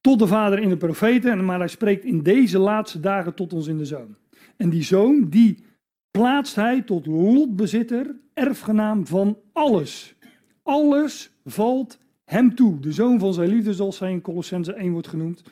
[0.00, 3.66] Tot de Vader in de profeten, maar hij spreekt in deze laatste dagen tot ons
[3.66, 4.16] in de Zoon.
[4.56, 5.64] En die zoon, die
[6.10, 10.14] plaatst hij tot lotbezitter, erfgenaam van alles.
[10.62, 12.80] Alles valt hem toe.
[12.80, 15.42] De zoon van zijn liefde, zoals hij in Colossense 1 wordt genoemd.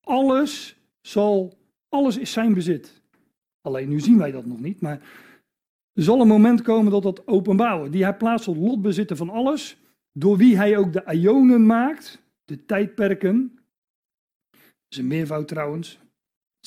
[0.00, 3.02] Alles zal, alles is zijn bezit.
[3.60, 5.00] Alleen nu zien wij dat nog niet, maar
[5.92, 7.92] er zal een moment komen dat dat wordt.
[7.92, 9.76] Die hij plaatst tot lotbezitter van alles,
[10.12, 13.52] door wie hij ook de ionen maakt, de tijdperken.
[14.50, 15.98] Dat is een meervoud trouwens,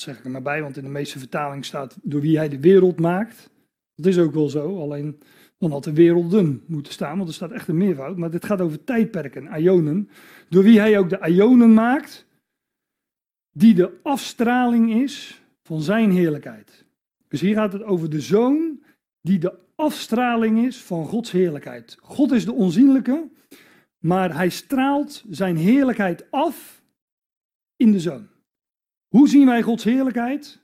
[0.00, 2.60] zeg ik er maar bij, want in de meeste vertaling staat door wie hij de
[2.60, 3.50] wereld maakt.
[3.94, 5.20] Dat is ook wel zo, alleen
[5.58, 8.16] dan had de werelden moeten staan, want er staat echt een meervoud.
[8.16, 10.08] Maar dit gaat over tijdperken, ionen.
[10.48, 12.26] Door wie hij ook de ionen maakt,
[13.52, 16.84] die de afstraling is van zijn heerlijkheid.
[17.28, 18.82] Dus hier gaat het over de zoon
[19.20, 21.98] die de afstraling is van Gods heerlijkheid.
[22.00, 23.28] God is de onzienlijke,
[23.98, 26.82] maar hij straalt zijn heerlijkheid af
[27.76, 28.28] in de zoon.
[29.08, 30.60] Hoe zien wij Gods heerlijkheid?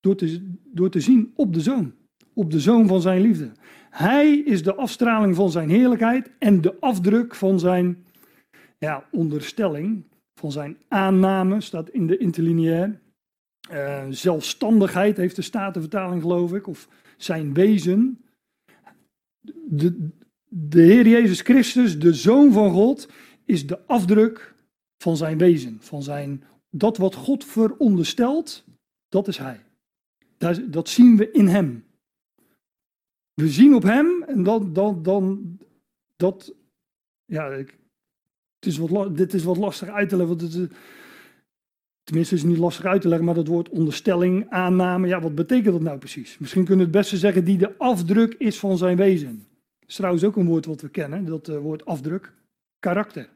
[0.00, 1.94] Door te, door te zien op de zoon,
[2.34, 3.52] op de zoon van zijn liefde.
[3.90, 8.04] Hij is de afstraling van zijn heerlijkheid en de afdruk van zijn
[8.78, 13.00] ja, onderstelling, van zijn aanname, staat in de interlineair.
[13.72, 18.24] Uh, zelfstandigheid heeft de Statenvertaling, geloof ik, of zijn wezen.
[19.68, 20.08] De,
[20.48, 23.08] de Heer Jezus Christus, de Zoon van God,
[23.44, 24.54] is de afdruk
[24.98, 26.42] van zijn wezen, van zijn,
[26.76, 28.64] dat wat God veronderstelt,
[29.08, 29.64] dat is Hij.
[30.68, 31.84] Dat, zien we in Hem.
[33.34, 35.58] We zien op Hem en dan, dan, dan
[36.16, 36.54] dat,
[37.24, 37.78] ja, ik,
[38.58, 40.72] het is wat, dit is wat lastig uit te leggen, want het,
[42.04, 45.34] Tenminste, is het niet lastig uit te leggen, maar dat woord onderstelling, aanname, ja, wat
[45.34, 46.38] betekent dat nou precies?
[46.38, 49.46] Misschien kunnen we het beste zeggen die de afdruk is van zijn wezen.
[49.78, 52.32] Dat is trouwens ook een woord wat we kennen, dat uh, woord afdruk,
[52.78, 53.28] karakter.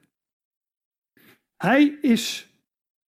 [1.57, 2.47] Hij is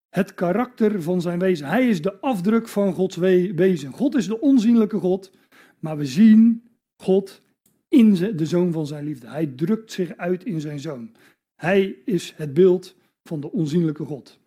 [0.10, 1.68] het karakter van zijn wezen.
[1.68, 3.92] Hij is de afdruk van Gods wezen.
[3.92, 5.32] God is de onzienlijke God,
[5.80, 7.42] maar we zien God
[7.88, 9.28] in de zoon van zijn liefde.
[9.28, 11.16] Hij drukt zich uit in zijn zoon.
[11.56, 14.40] Hij is het beeld van de onzienlijke God.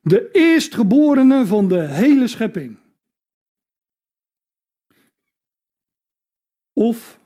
[0.00, 2.78] De eerstgeborene van de hele schepping.
[6.72, 7.20] Of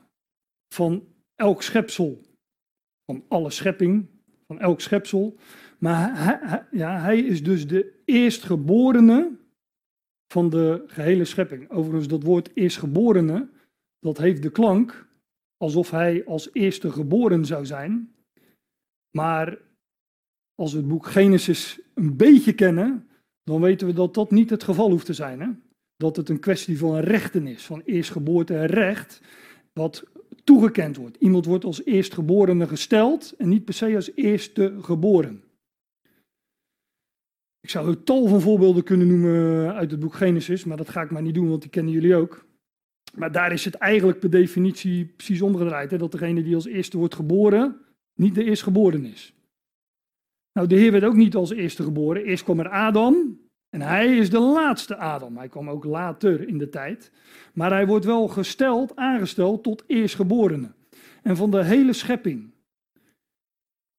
[0.73, 2.21] van elk schepsel.
[3.05, 4.07] Van alle schepping,
[4.47, 5.37] van elk schepsel.
[5.83, 9.31] Maar hij, ja, hij is dus de eerstgeborene
[10.33, 11.69] van de gehele schepping.
[11.69, 13.49] Overigens, dat woord eerstgeborene,
[13.99, 15.07] dat heeft de klank
[15.57, 18.15] alsof hij als eerste geboren zou zijn.
[19.17, 19.57] Maar
[20.55, 23.09] als we het boek Genesis een beetje kennen,
[23.43, 25.41] dan weten we dat dat niet het geval hoeft te zijn.
[25.41, 25.49] Hè?
[25.95, 29.21] Dat het een kwestie van rechten is, van eerstgeboorte en recht,
[29.73, 30.03] wat
[30.43, 31.17] toegekend wordt.
[31.17, 35.43] Iemand wordt als eerstgeborene gesteld en niet per se als eerste geboren.
[37.61, 41.01] Ik zou een tal van voorbeelden kunnen noemen uit het boek Genesis, maar dat ga
[41.01, 42.45] ik maar niet doen, want die kennen jullie ook.
[43.15, 45.91] Maar daar is het eigenlijk per definitie precies omgedraaid.
[45.91, 45.97] Hè?
[45.97, 47.77] Dat degene die als eerste wordt geboren,
[48.13, 49.33] niet de eerstgeboren is.
[50.53, 52.23] Nou, de Heer werd ook niet als eerste geboren.
[52.23, 55.37] Eerst kwam er Adam en hij is de laatste Adam.
[55.37, 57.11] Hij kwam ook later in de tijd.
[57.53, 60.71] Maar hij wordt wel gesteld, aangesteld tot eerstgeborene.
[61.23, 62.51] En van de hele schepping.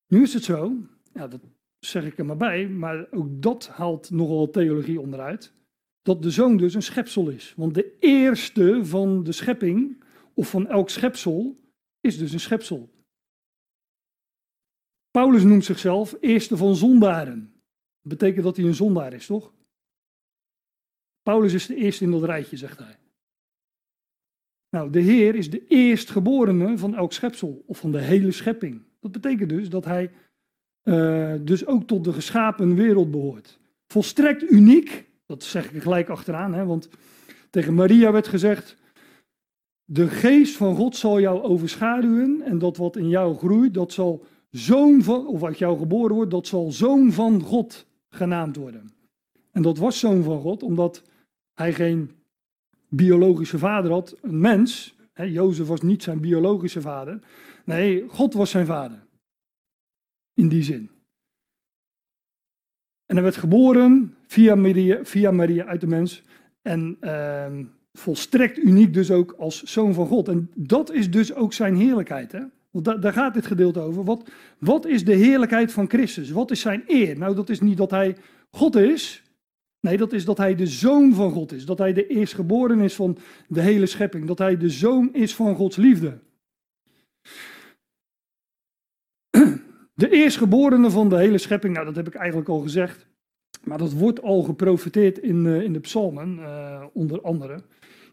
[0.07, 0.73] Nu is het zo,
[1.13, 1.41] ja, dat
[1.85, 5.53] zeg ik er maar bij, maar ook dat haalt nogal theologie onderuit.
[6.03, 7.55] Dat de zoon dus een schepsel is.
[7.57, 11.57] Want de eerste van de schepping, of van elk schepsel,
[12.01, 12.91] is dus een schepsel.
[15.11, 17.53] Paulus noemt zichzelf eerste van zondaren.
[18.01, 19.55] Dat betekent dat hij een zondaar is, toch?
[21.23, 22.99] Paulus is de eerste in dat rijtje, zegt hij.
[24.69, 28.83] Nou, de Heer is de eerstgeborene van elk schepsel, of van de hele schepping.
[29.01, 30.11] Dat betekent dus dat hij
[30.85, 33.59] uh, dus ook tot de geschapen wereld behoort.
[33.87, 36.89] Volstrekt uniek, dat zeg ik gelijk achteraan, hè, want
[37.51, 38.77] tegen Maria werd gezegd,
[39.85, 44.25] de geest van God zal jou overschaduwen en dat wat in jou groeit, dat zal
[44.51, 48.91] zoon van, of wat jou geboren wordt, dat zal zoon van God genaamd worden.
[49.51, 51.03] En dat was zoon van God, omdat
[51.55, 52.11] hij geen
[52.89, 54.97] biologische vader had, een mens.
[55.13, 57.19] Hè, Jozef was niet zijn biologische vader.
[57.65, 59.02] Nee, God was zijn vader.
[60.43, 60.91] In die zin.
[63.07, 66.23] En hij werd geboren via Maria, via Maria uit de mens.
[66.63, 67.47] En uh,
[67.93, 70.29] volstrekt uniek dus ook als zoon van God.
[70.29, 72.33] En dat is dus ook zijn heerlijkheid.
[72.33, 72.41] Hè?
[72.71, 74.05] Want daar gaat dit gedeelte over.
[74.05, 76.31] Wat, wat is de heerlijkheid van Christus?
[76.31, 77.19] Wat is zijn eer?
[77.19, 78.17] Nou, dat is niet dat hij
[78.51, 79.23] God is.
[79.81, 81.67] Nee, dat is dat hij de zoon van God is.
[81.67, 84.27] Dat hij de eerstgeboren is van de hele schepping.
[84.27, 86.19] Dat hij de zoon is van Gods liefde.
[90.03, 93.07] De eerstgeborene van de hele schepping, nou dat heb ik eigenlijk al gezegd.
[93.65, 97.63] Maar dat wordt al geprofiteerd in, uh, in de psalmen, uh, onder andere.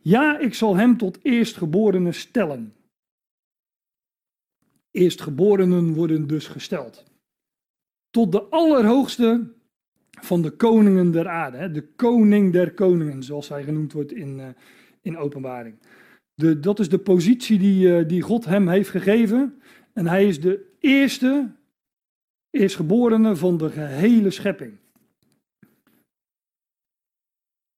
[0.01, 2.73] Ja, ik zal hem tot eerstgeborene stellen.
[4.91, 7.03] Eerstgeborenen worden dus gesteld.
[8.09, 9.53] Tot de allerhoogste
[10.21, 11.71] van de koningen der aarde.
[11.71, 14.47] De koning der koningen, zoals hij genoemd wordt in, uh,
[15.01, 15.79] in openbaring.
[16.33, 19.61] De, dat is de positie die, die God hem heeft gegeven.
[19.93, 21.57] En hij is de eerste,
[22.49, 24.77] eerstgeborene van de gehele schepping.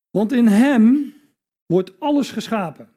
[0.09, 1.13] Want in hem
[1.65, 2.93] wordt alles geschapen.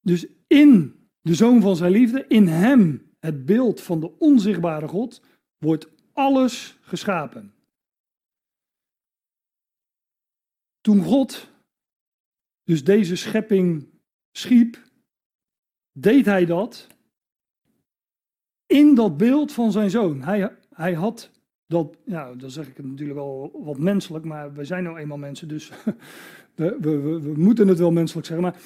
[0.00, 5.22] Dus in de zoon van zijn liefde, in hem, het beeld van de onzichtbare God,
[5.58, 7.54] wordt alles geschapen.
[10.80, 11.50] Toen God
[12.62, 13.88] dus deze schepping
[14.30, 14.82] schiep,
[15.92, 16.86] deed hij dat
[18.72, 20.22] in dat beeld van zijn zoon.
[20.22, 21.30] Hij, hij had
[21.66, 25.18] dat, ja, dan zeg ik het natuurlijk wel wat menselijk, maar we zijn nou eenmaal
[25.18, 25.70] mensen, dus
[26.54, 28.44] we, we, we, we moeten het wel menselijk zeggen.
[28.44, 28.60] Maar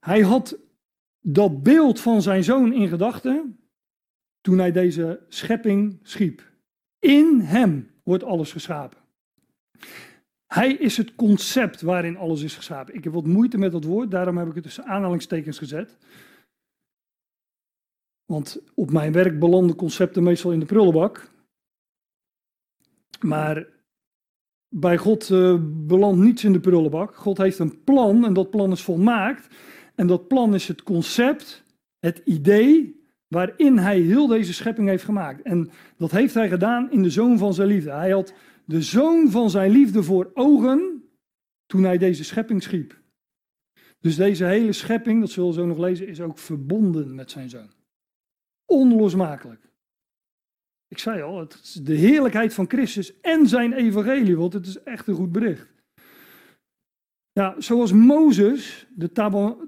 [0.00, 0.58] hij had
[1.20, 3.58] dat beeld van zijn zoon in gedachten
[4.40, 6.42] toen hij deze schepping schiep.
[6.98, 8.98] In hem wordt alles geschapen.
[10.46, 12.94] Hij is het concept waarin alles is geschapen.
[12.94, 15.96] Ik heb wat moeite met dat woord, daarom heb ik het tussen aanhalingstekens gezet.
[18.30, 21.30] Want op mijn werk belanden concepten meestal in de prullenbak.
[23.20, 23.66] Maar
[24.68, 27.14] bij God uh, belandt niets in de prullenbak.
[27.14, 29.54] God heeft een plan en dat plan is volmaakt.
[29.94, 31.64] En dat plan is het concept,
[31.98, 35.42] het idee waarin hij heel deze schepping heeft gemaakt.
[35.42, 37.90] En dat heeft hij gedaan in de zoon van zijn liefde.
[37.90, 41.04] Hij had de zoon van zijn liefde voor ogen
[41.66, 43.00] toen hij deze schepping schiep.
[44.00, 47.48] Dus deze hele schepping, dat zullen we zo nog lezen, is ook verbonden met zijn
[47.48, 47.78] zoon.
[48.70, 49.68] Onlosmakelijk.
[50.88, 54.82] Ik zei al, het is de heerlijkheid van Christus en zijn evangelie, want het is
[54.82, 55.68] echt een goed bericht.
[57.32, 59.12] Ja, zoals Mozes de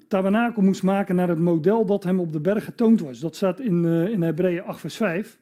[0.08, 3.18] tabernakel moest maken naar het model dat hem op de berg getoond was.
[3.18, 5.38] Dat staat in, uh, in Hebreeën 8 vers 5.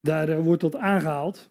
[0.00, 1.50] Daar uh, wordt dat aangehaald.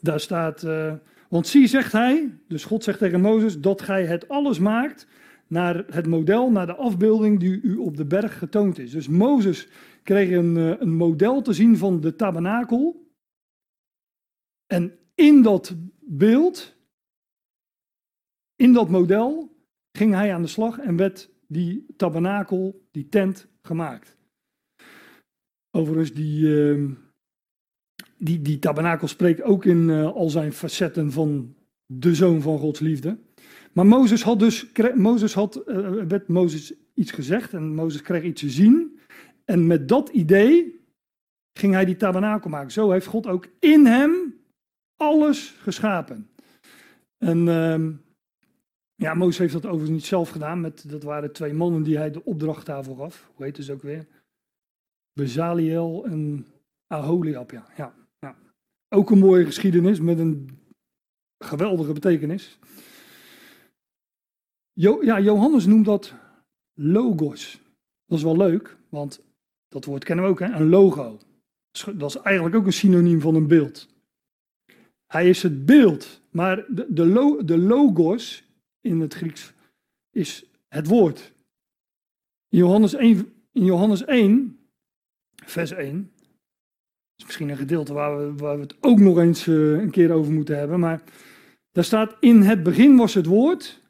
[0.00, 0.92] Daar staat, uh,
[1.28, 5.06] want zie zegt hij, dus God zegt tegen Mozes, dat gij het alles maakt
[5.46, 8.90] naar het model, naar de afbeelding die u op de berg getoond is.
[8.90, 9.68] Dus Mozes
[10.08, 13.06] kreeg een, een model te zien van de tabernakel.
[14.66, 16.76] En in dat beeld
[18.56, 19.56] in dat model
[19.92, 24.16] ging hij aan de slag en werd die tabernakel, die tent, gemaakt.
[25.70, 26.90] Overigens, die, uh,
[28.16, 31.54] die, die tabernakel spreekt ook in uh, al zijn facetten van
[31.86, 33.18] de zoon van Gods liefde.
[33.72, 38.40] Maar Mozes had dus, Mozes had, uh, werd Mozes iets gezegd en Mozes kreeg iets
[38.40, 38.97] te zien.
[39.50, 40.80] En met dat idee
[41.52, 42.70] ging hij die tabernakel maken.
[42.70, 44.40] Zo heeft God ook in hem
[44.96, 46.30] alles geschapen.
[47.18, 47.92] En ehm,
[48.94, 50.60] ja, Mozes heeft dat overigens niet zelf gedaan.
[50.60, 53.30] Met, dat waren twee mannen die hij de opdracht gaf.
[53.34, 54.06] Hoe heet ze ook weer?
[55.12, 56.46] Bezaliel en
[56.86, 57.66] Aholiab, ja.
[57.76, 58.36] ja, ja.
[58.88, 60.58] Ook een mooie geschiedenis met een
[61.38, 62.58] geweldige betekenis.
[64.72, 66.14] Jo, ja, Johannes noemt dat
[66.74, 67.60] logos.
[68.06, 69.26] Dat is wel leuk, want
[69.68, 70.46] dat woord kennen we ook, hè?
[70.46, 71.18] een logo.
[71.96, 73.88] Dat is eigenlijk ook een synoniem van een beeld.
[75.06, 78.44] Hij is het beeld, maar de, de, de logos
[78.80, 79.52] in het Grieks
[80.10, 81.32] is het woord.
[82.48, 84.58] In Johannes 1, in Johannes 1
[85.44, 86.12] vers 1,
[87.16, 90.12] is misschien een gedeelte waar we, waar we het ook nog eens uh, een keer
[90.12, 91.02] over moeten hebben, maar
[91.72, 93.82] daar staat in het begin was het woord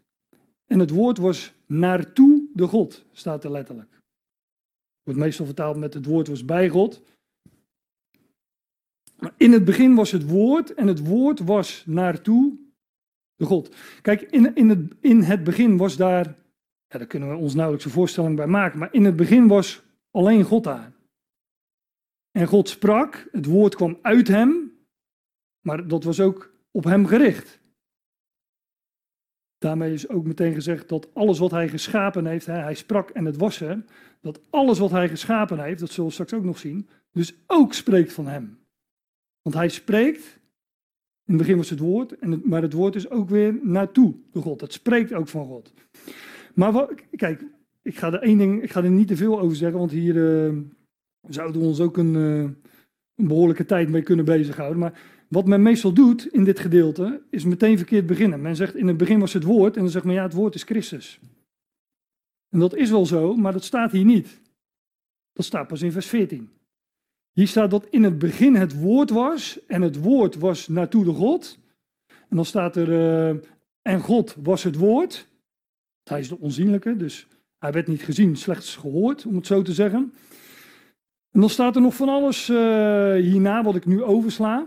[0.67, 3.98] en het woord was naartoe de God, staat er letterlijk.
[5.09, 7.03] Wordt meestal vertaald met het woord was bij God.
[9.19, 12.59] Maar in het begin was het woord en het woord was naartoe
[13.37, 13.75] de God.
[14.03, 16.27] Kijk, in, in, het, in het begin was daar,
[16.89, 19.83] ja, daar kunnen we ons nauwelijks een voorstelling bij maken, maar in het begin was
[20.11, 20.93] alleen God daar.
[22.31, 24.79] En God sprak, het woord kwam uit hem,
[25.61, 27.61] maar dat was ook op hem gericht.
[29.59, 33.25] Daarmee is ook meteen gezegd dat alles wat hij geschapen heeft, hè, hij sprak en
[33.25, 33.85] het was hem,
[34.21, 37.75] dat alles wat hij geschapen heeft, dat zullen we straks ook nog zien, dus ook
[37.75, 38.59] spreekt van hem.
[39.43, 40.39] Want hij spreekt
[41.29, 44.41] in het begin was het woord, en maar het woord is ook weer naartoe de
[44.41, 44.61] God.
[44.61, 45.73] Het spreekt ook van God.
[46.55, 47.45] Maar wat, kijk,
[47.83, 50.15] ik ga er één ding, ik ga er niet te veel over zeggen, want hier
[50.15, 50.59] uh,
[51.29, 52.39] zouden we ons ook een, uh,
[53.15, 54.79] een behoorlijke tijd mee kunnen bezighouden.
[54.79, 58.41] Maar wat men meestal doet in dit gedeelte, is meteen verkeerd beginnen.
[58.41, 60.55] Men zegt in het begin was het woord, en dan zegt men ja, het woord
[60.55, 61.21] is Christus.
[62.49, 64.41] En dat is wel zo, maar dat staat hier niet.
[65.33, 66.51] Dat staat pas in vers 14.
[67.33, 71.13] Hier staat dat in het begin het woord was en het woord was naartoe de
[71.13, 71.59] God.
[72.07, 73.41] En dan staat er, uh,
[73.83, 75.29] en God was het woord.
[76.03, 77.27] Hij is de onzienlijke, dus
[77.59, 80.13] hij werd niet gezien, slechts gehoord, om het zo te zeggen.
[81.31, 82.57] En dan staat er nog van alles uh,
[83.15, 84.67] hierna wat ik nu oversla.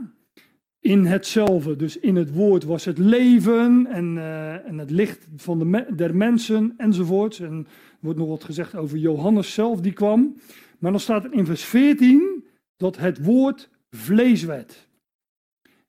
[0.82, 5.60] In hetzelfde, dus in het woord was het leven en, uh, en het licht van
[5.60, 7.40] de der mensen enzovoorts.
[7.40, 10.36] En er wordt nog wat gezegd over Johannes zelf die kwam.
[10.80, 14.90] Maar dan staat er in vers 14, dat het woord vlees werd.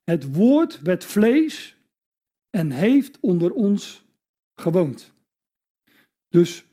[0.03, 1.77] Het woord werd vlees
[2.49, 4.05] en heeft onder ons
[4.55, 5.13] gewoond.
[6.29, 6.65] Dus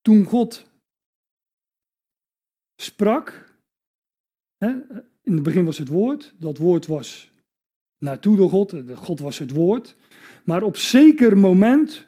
[0.00, 0.66] toen God
[2.76, 3.54] sprak,
[4.56, 4.78] hè,
[5.22, 7.30] in het begin was het woord, dat woord was
[8.00, 8.74] naartoe door God.
[8.94, 9.96] God was het woord.
[10.44, 12.06] Maar op zeker moment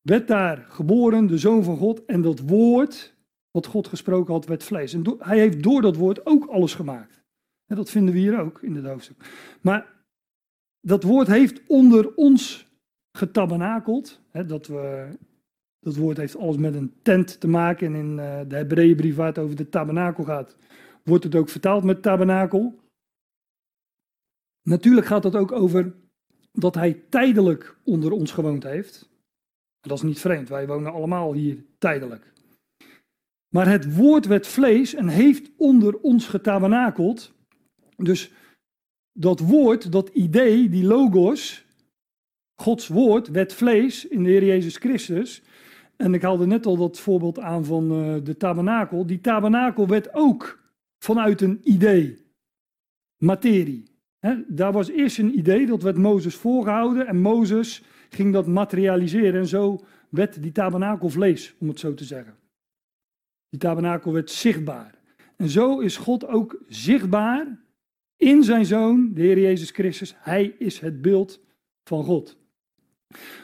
[0.00, 2.04] werd daar geboren de Zoon van God.
[2.04, 3.14] En dat woord,
[3.50, 4.92] wat God gesproken had, werd vlees.
[4.92, 7.22] En hij heeft door dat woord ook alles gemaakt.
[7.66, 9.16] Dat vinden we hier ook in het hoofdstuk.
[9.60, 9.96] Maar
[10.80, 12.66] dat woord heeft onder ons
[13.12, 14.20] getabernakeld.
[14.30, 15.08] Hè, dat, we,
[15.80, 17.86] dat woord heeft alles met een tent te maken.
[17.86, 20.56] En in uh, de Hebreeënbrief waar het over de tabernakel gaat,
[21.08, 22.78] wordt het ook vertaald met tabernakel.
[24.62, 25.94] Natuurlijk gaat het ook over
[26.52, 29.08] dat hij tijdelijk onder ons gewoond heeft.
[29.80, 32.32] Dat is niet vreemd, wij wonen allemaal hier tijdelijk.
[33.48, 37.32] Maar het woord werd vlees en heeft onder ons getabernakeld.
[37.96, 38.32] Dus
[39.12, 41.66] dat woord, dat idee, die logos,
[42.62, 45.42] Gods woord, werd vlees in de Heer Jezus Christus.
[45.96, 49.06] En ik haalde net al dat voorbeeld aan van uh, de tabernakel.
[49.06, 50.58] Die tabernakel werd ook
[50.98, 52.26] vanuit een idee,
[53.16, 53.96] materie.
[54.46, 59.46] daar was eerst een idee, dat werd Mozes voorgehouden en Mozes ging dat materialiseren en
[59.46, 62.34] zo werd die tabernakel vlees, om het zo te zeggen.
[63.48, 64.94] Die tabernakel werd zichtbaar.
[65.36, 67.60] En zo is God ook zichtbaar
[68.16, 70.14] in zijn zoon, de Heer Jezus Christus.
[70.18, 71.40] Hij is het beeld
[71.84, 72.36] van God.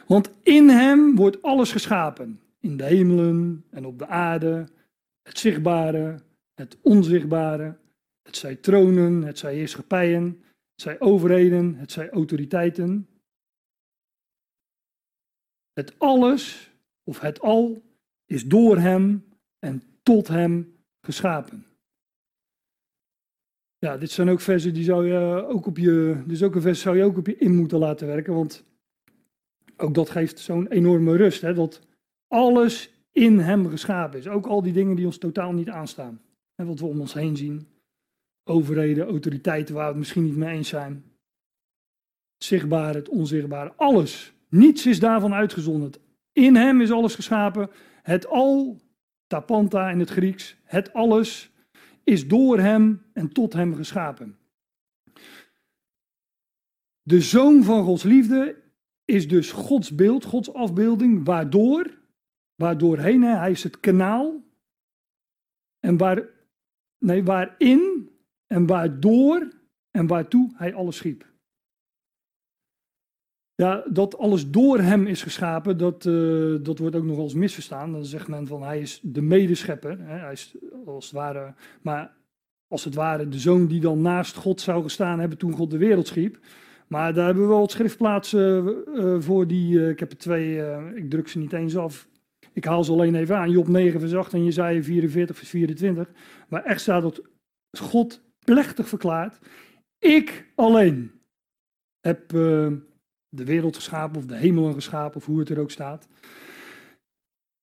[0.07, 2.39] Want in hem wordt alles geschapen.
[2.59, 4.67] In de hemelen en op de aarde.
[5.23, 6.19] Het zichtbare,
[6.55, 7.77] het onzichtbare.
[8.21, 13.07] Het zij tronen, het zij heerschappijen, het zij overheden, het zij autoriteiten.
[15.73, 16.71] Het alles,
[17.03, 17.83] of het al,
[18.25, 19.25] is door hem
[19.59, 21.65] en tot hem geschapen.
[23.77, 26.81] Ja, dit zijn ook versen die zou je ook op je, dus ook een vers
[26.81, 28.65] zou je ook op je in moeten laten werken, want
[29.77, 31.81] ook dat geeft zo'n enorme rust, hè, dat
[32.27, 34.27] alles in hem geschapen is.
[34.27, 36.21] Ook al die dingen die ons totaal niet aanstaan.
[36.55, 37.67] Hè, wat we om ons heen zien.
[38.43, 40.93] Overheden, autoriteiten waar we het misschien niet mee eens zijn.
[42.33, 44.33] Het zichtbare, het onzichtbare, alles.
[44.49, 45.99] Niets is daarvan uitgezonderd.
[46.31, 47.69] In hem is alles geschapen.
[48.01, 48.81] Het al,
[49.27, 51.51] tapanta in het Grieks, het alles
[52.03, 54.37] is door hem en tot hem geschapen.
[57.01, 58.63] De zoon van Gods liefde
[59.05, 61.97] is dus Gods beeld, Gods afbeelding, waardoor,
[62.55, 64.43] waardoorheen, hij is het kanaal,
[65.79, 66.29] en waar,
[67.05, 68.09] nee, waarin
[68.47, 69.53] en waardoor
[69.91, 71.33] en waartoe hij alles schiep.
[73.55, 77.91] Ja, dat alles door hem is geschapen, dat, uh, dat wordt ook nog eens misverstaan.
[77.91, 79.99] Dan zegt men van hij is de medeschepper.
[79.99, 80.17] Hè?
[80.17, 82.13] Hij is als het ware, maar
[82.67, 85.77] als het ware de zoon die dan naast God zou gestaan hebben toen God de
[85.77, 86.39] wereld schiep.
[86.87, 90.61] Maar daar hebben we wel wat schriftplaatsen uh, voor die, uh, ik heb er twee,
[90.95, 92.07] ik druk ze niet eens af.
[92.55, 96.09] Ik haal ze alleen even aan, Job 9 vers 8 en Jezaja 44 vers 24.
[96.47, 97.21] Waar echt staat dat
[97.79, 99.39] God plechtig verklaart,
[99.99, 101.11] ik alleen
[101.99, 106.07] heb de wereld geschapen of de hemelen geschapen of hoe het er ook staat.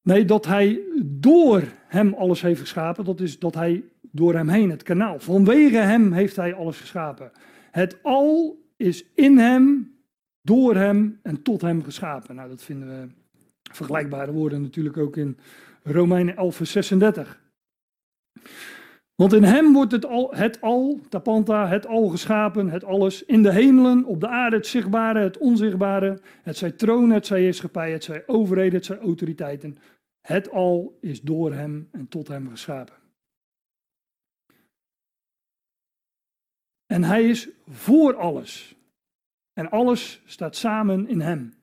[0.02, 4.70] Nee, dat hij door hem alles heeft geschapen, dat is dat hij door hem heen,
[4.70, 7.30] het kanaal, vanwege hem heeft hij alles geschapen.
[7.70, 9.94] Het al is in hem,
[10.42, 12.34] door hem en tot hem geschapen.
[12.34, 13.20] Nou, dat vinden we
[13.72, 15.38] vergelijkbare woorden natuurlijk ook in
[15.82, 17.40] Romeinen 11, vers 36.
[19.14, 23.42] Want in hem wordt het al, het al, tapanta, het al geschapen, het alles, in
[23.42, 27.92] de hemelen, op de aarde, het zichtbare, het onzichtbare, het zij tronen, het zij heerschappij,
[27.92, 29.78] het zij overheden, het zij autoriteiten.
[30.20, 32.94] Het al is door hem en tot hem geschapen.
[36.86, 38.76] En hij is voor alles.
[39.52, 41.61] En alles staat samen in hem.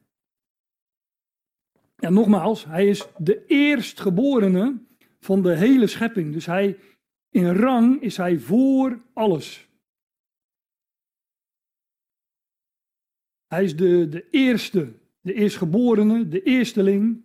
[1.99, 4.77] Nogmaals, hij is de eerstgeborene
[5.19, 6.33] van de hele schepping.
[6.33, 6.77] Dus hij
[7.29, 9.67] in rang is hij voor alles.
[13.47, 17.23] Hij is de, de eerste, de eerstgeborene, de eersteling,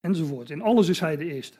[0.00, 0.50] enzovoort.
[0.50, 1.58] In alles is hij de eerste.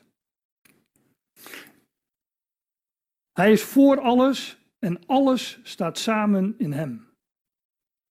[3.31, 7.07] Hij is voor alles en alles staat samen in hem.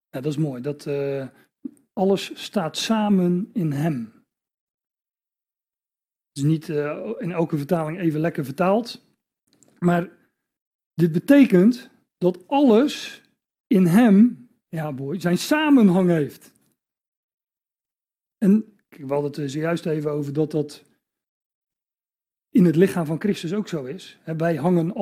[0.09, 1.29] Ja, dat is mooi, dat uh,
[1.93, 4.22] alles staat samen in hem.
[6.33, 9.05] Is niet uh, in elke vertaling even lekker vertaald.
[9.79, 10.11] Maar
[10.95, 13.23] dit betekent dat alles
[13.67, 16.53] in hem, ja boy, zijn samenhang heeft.
[18.39, 20.85] En we hadden het zojuist even over dat dat
[22.51, 24.19] in het lichaam van Christus ook zo is.
[24.37, 24.95] Wij hangen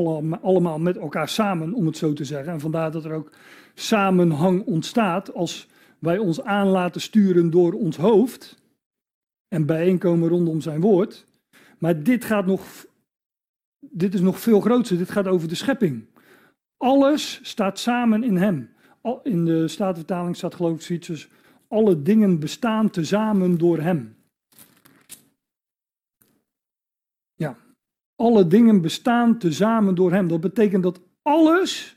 [0.43, 2.53] allemaal met elkaar samen, om het zo te zeggen.
[2.53, 3.33] En vandaar dat er ook
[3.75, 5.69] samenhang ontstaat als
[5.99, 8.60] wij ons aan laten sturen door ons hoofd
[9.55, 11.27] en bijeenkomen rondom zijn woord.
[11.79, 12.89] Maar dit gaat nog
[13.81, 14.99] dit is nog veel groter.
[14.99, 16.05] Dit gaat over de schepping.
[16.77, 18.71] Alles staat samen in hem.
[19.23, 21.29] In de Statenvertaling staat geloof ik zoiets als
[21.69, 24.17] alle dingen bestaan tezamen door hem.
[27.35, 27.57] Ja,
[28.17, 30.29] alle dingen bestaan tezamen door hem.
[30.29, 31.97] Dat betekent dat alles,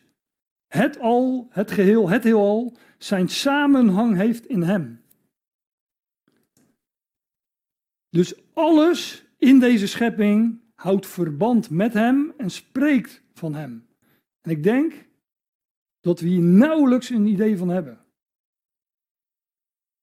[0.67, 5.02] het al, het geheel, het heelal, zijn samenhang heeft in hem.
[8.13, 13.87] Dus alles in deze schepping houdt verband met hem en spreekt van hem.
[14.41, 15.07] En ik denk
[15.99, 17.99] dat we hier nauwelijks een idee van hebben.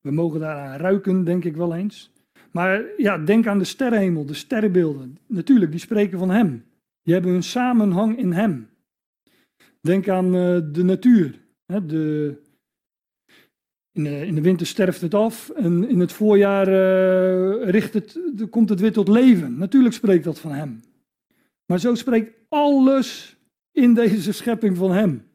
[0.01, 2.13] We mogen daaraan ruiken, denk ik wel eens.
[2.51, 5.19] Maar ja, denk aan de sterrenhemel, de sterrenbeelden.
[5.27, 6.65] Natuurlijk, die spreken van Hem.
[7.03, 8.69] Die hebben een samenhang in Hem.
[9.81, 11.41] Denk aan uh, de natuur.
[11.67, 12.37] De,
[14.05, 18.19] in, de, in, de, winter sterft het af en in het voorjaar uh, richt het,
[18.51, 19.59] komt het weer tot leven.
[19.59, 20.81] Natuurlijk spreekt dat van Hem.
[21.67, 23.37] Maar zo spreekt alles
[23.73, 25.29] in deze schepping van Hem.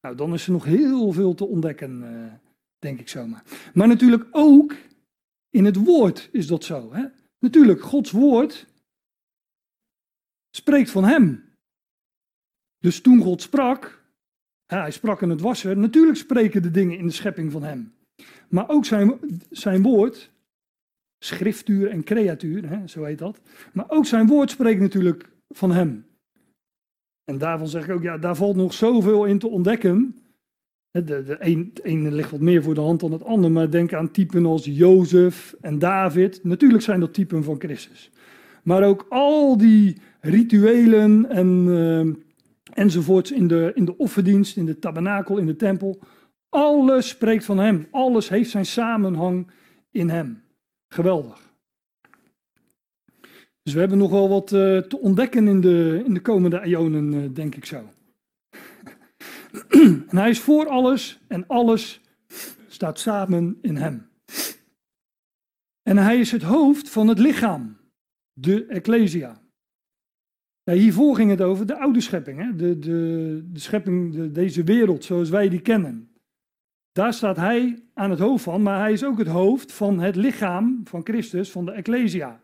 [0.00, 2.32] Nou, dan is er nog heel veel te ontdekken, uh,
[2.78, 3.42] denk ik zomaar.
[3.74, 4.74] Maar natuurlijk ook
[5.50, 6.92] in het woord is dat zo.
[6.92, 7.04] Hè?
[7.38, 8.66] Natuurlijk, Gods woord
[10.50, 11.44] spreekt van Hem.
[12.78, 14.01] Dus toen God sprak,
[14.80, 17.92] hij sprak in het wasser, natuurlijk spreken de dingen in de schepping van Hem.
[18.48, 19.18] Maar ook zijn,
[19.50, 20.30] zijn woord,
[21.18, 23.40] schriftuur en creatuur, hè, zo heet dat.
[23.72, 26.06] Maar ook zijn woord spreekt natuurlijk van Hem.
[27.24, 30.16] En daarvan zeg ik ook, ja, daar valt nog zoveel in te ontdekken.
[30.90, 33.92] De, de een, ene ligt wat meer voor de hand dan het ander, maar denk
[33.92, 36.44] aan typen als Jozef en David.
[36.44, 38.10] Natuurlijk zijn dat typen van Christus.
[38.62, 42.14] Maar ook al die rituelen en, uh,
[42.74, 46.00] enzovoorts in de, in de offerdienst, in de tabernakel, in de tempel.
[46.48, 47.86] Alles spreekt van hem.
[47.90, 49.50] Alles heeft zijn samenhang
[49.90, 50.42] in hem.
[50.88, 51.50] Geweldig.
[53.62, 57.12] Dus we hebben nog wel wat uh, te ontdekken in de, in de komende eonen,
[57.12, 57.88] uh, denk ik zo.
[60.08, 62.00] en hij is voor alles en alles
[62.68, 64.10] staat samen in hem.
[65.82, 67.76] En hij is het hoofd van het lichaam,
[68.32, 69.41] de Ecclesia.
[70.62, 72.56] Ja, hiervoor ging het over de oude schepping, hè?
[72.56, 76.10] De, de, de schepping, de, deze wereld zoals wij die kennen.
[76.92, 80.16] Daar staat hij aan het hoofd van, maar hij is ook het hoofd van het
[80.16, 82.40] lichaam van Christus, van de Ecclesia.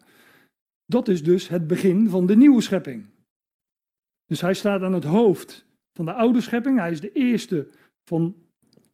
[0.87, 3.07] Dat is dus het begin van de nieuwe schepping.
[4.27, 6.79] Dus hij staat aan het hoofd van de oude schepping.
[6.79, 7.69] Hij is de eerste
[8.05, 8.37] van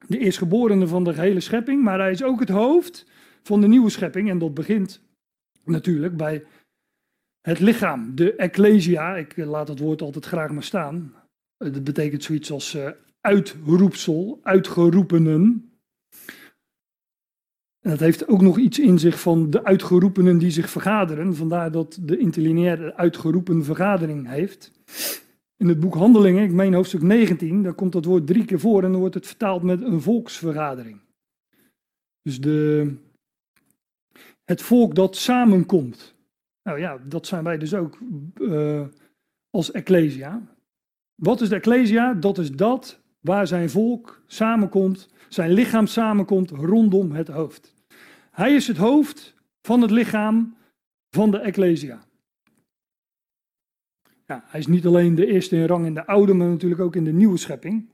[0.07, 3.07] de eerstgeborene van de gehele schepping, maar hij is ook het hoofd
[3.43, 4.31] van de nieuwe schepping.
[4.31, 5.03] En dat begint
[5.65, 6.45] natuurlijk bij
[7.47, 9.17] het lichaam, de ecclesia.
[9.17, 11.15] Ik laat het woord altijd graag maar staan.
[11.57, 12.91] Dat betekent zoiets als uh,
[13.21, 15.73] uitroepsel, uitgeroepenen.
[17.81, 21.37] En dat heeft ook nog iets in zich van de uitgeroepenen die zich vergaderen.
[21.37, 24.73] Vandaar dat de interlineaire uitgeroepen vergadering heeft.
[25.57, 28.83] In het boek Handelingen, ik meen hoofdstuk 19, daar komt dat woord drie keer voor
[28.83, 31.01] en dan wordt het vertaald met een volksvergadering.
[32.23, 32.95] Dus de,
[34.45, 36.14] het volk dat samenkomt.
[36.65, 37.99] Nou ja, dat zijn wij dus ook
[38.37, 38.87] uh,
[39.51, 40.43] als Ecclesia.
[41.15, 42.15] Wat is de Ecclesia?
[42.15, 47.75] Dat is dat waar zijn volk samenkomt, zijn lichaam samenkomt rondom het hoofd.
[48.31, 50.57] Hij is het hoofd van het lichaam
[51.11, 52.05] van de Ecclesia.
[54.27, 56.97] Ja, hij is niet alleen de eerste in rang in de oude, maar natuurlijk ook
[56.97, 57.91] in de nieuwe schepping.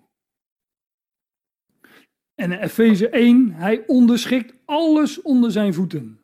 [2.34, 6.19] En in Efeze 1, hij onderschikt alles onder zijn voeten.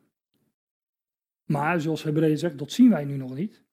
[1.47, 3.63] Maar zoals Hebreeën zegt, dat zien wij nu nog niet.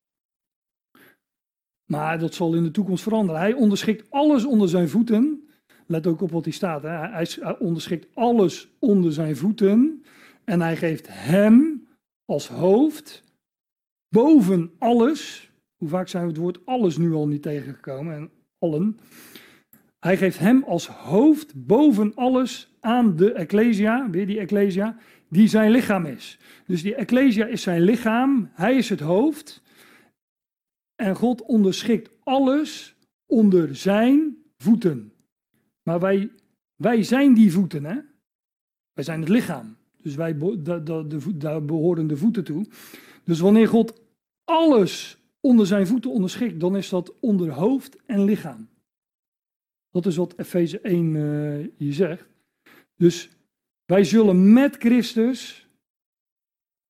[1.84, 3.40] Maar dat zal in de toekomst veranderen.
[3.40, 5.48] Hij onderschikt alles onder zijn voeten.
[5.86, 6.82] Let ook op wat hij staat.
[6.82, 6.88] Hè.
[6.88, 10.04] Hij onderschikt alles onder zijn voeten.
[10.44, 11.88] En hij geeft hem
[12.24, 13.22] als hoofd
[14.08, 18.98] boven alles hoe vaak zijn we het woord alles nu al niet tegengekomen en allen.
[19.98, 24.96] Hij geeft hem als hoofd boven alles aan de Ecclesia, weer die Ecclesia,
[25.34, 26.38] die zijn lichaam is.
[26.66, 29.62] Dus die Ecclesia is zijn lichaam, hij is het hoofd.
[30.94, 35.12] En God onderschikt alles onder zijn voeten.
[35.82, 36.30] Maar wij,
[36.76, 37.98] wij zijn die voeten, hè?
[38.92, 39.76] Wij zijn het lichaam.
[40.02, 40.36] Dus wij,
[41.34, 42.66] daar behoren de voeten toe.
[43.24, 44.00] Dus wanneer God
[44.44, 48.68] alles onder zijn voeten onderschikt, dan is dat onder hoofd en lichaam.
[49.90, 52.26] Dat is wat Efeze 1 uh, hier zegt.
[52.96, 53.30] Dus
[53.84, 55.68] wij zullen met Christus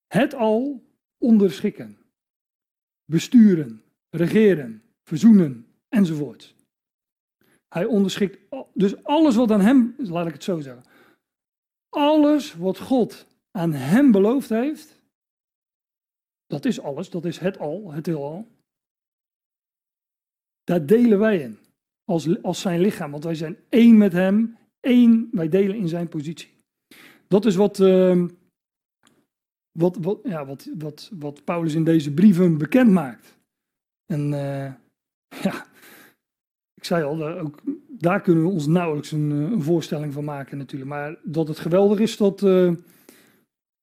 [0.07, 0.85] het al
[1.19, 1.99] onderschikken.
[3.05, 6.55] Besturen, regeren, verzoenen enzovoort.
[7.69, 8.39] Hij onderschikt
[8.75, 10.85] dus alles wat aan hem, laat ik het zo zeggen.
[11.89, 15.03] Alles wat God aan hem beloofd heeft,
[16.47, 18.49] dat is alles, dat is het al, het heelal.
[20.65, 21.59] Daar delen wij in.
[22.05, 26.09] als, als zijn lichaam, want wij zijn één met hem, één, wij delen in zijn
[26.09, 26.54] positie.
[27.29, 28.25] Dat is wat, uh,
[29.79, 33.39] wat, wat, ja, wat, wat, wat Paulus in deze brieven bekend maakt.
[34.07, 34.73] En uh,
[35.45, 35.67] ja,
[36.75, 40.59] ik zei al, ook, daar kunnen we ons nauwelijks een, eh, een, voorstelling van maken
[40.59, 40.91] natuurlijk.
[40.91, 42.73] Maar dat het geweldig is, dat, uh,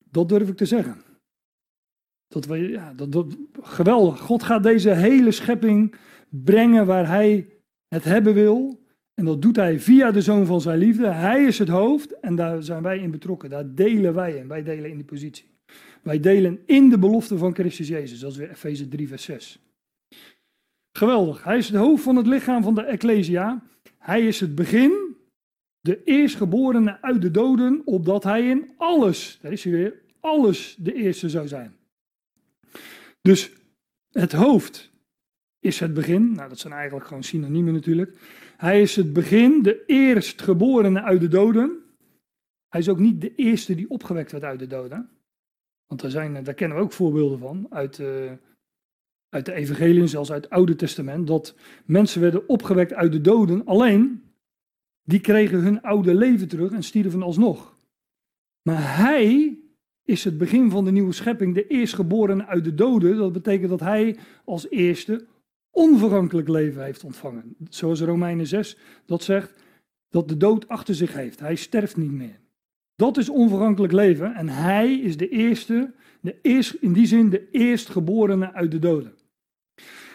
[0.09, 1.01] dat durf ik te zeggen.
[2.27, 4.19] Dat we, ja, dat, dat, geweldig.
[4.19, 5.95] God gaat deze hele schepping
[6.29, 7.47] brengen waar hij
[7.87, 8.80] het hebben wil.
[9.13, 11.07] En dat doet hij via de zoon van zijn liefde.
[11.07, 13.49] Hij is het hoofd en daar zijn wij in betrokken.
[13.49, 14.47] Daar delen wij in.
[14.47, 15.49] Wij delen in die positie.
[16.01, 18.19] Wij delen in de belofte van Christus Jezus.
[18.19, 19.59] Dat is weer Efeze 3, vers 6.
[20.97, 21.43] Geweldig.
[21.43, 23.63] Hij is het hoofd van het lichaam van de Ecclesia.
[23.97, 25.15] Hij is het begin,
[25.79, 30.93] de eerstgeborene uit de doden, opdat hij in alles, daar is hij weer, alles de
[30.93, 31.75] eerste zou zijn.
[33.21, 33.51] Dus
[34.11, 34.91] het hoofd
[35.59, 36.31] is het begin.
[36.31, 38.17] Nou, dat zijn eigenlijk gewoon synoniemen natuurlijk.
[38.61, 41.79] Hij is het begin, de eerstgeborene uit de doden.
[42.69, 45.09] Hij is ook niet de eerste die opgewekt werd uit de doden.
[45.87, 48.31] Want daar, zijn, daar kennen we ook voorbeelden van uit, uh,
[49.29, 51.27] uit de Evangelieën, zelfs uit het Oude Testament.
[51.27, 51.55] Dat
[51.85, 53.65] mensen werden opgewekt uit de doden.
[53.65, 54.23] Alleen,
[55.03, 57.77] die kregen hun oude leven terug en stierven alsnog.
[58.61, 59.57] Maar hij
[60.03, 63.17] is het begin van de nieuwe schepping, de eerstgeborene uit de doden.
[63.17, 65.25] Dat betekent dat hij als eerste
[65.71, 67.55] onvergankelijk leven heeft ontvangen.
[67.69, 69.53] Zoals Romeinen 6 dat zegt,
[70.09, 71.39] dat de dood achter zich heeft.
[71.39, 72.39] Hij sterft niet meer.
[72.95, 77.49] Dat is onvergankelijk leven en hij is de eerste, de eerst, in die zin de
[77.49, 79.13] eerstgeborene uit de doden.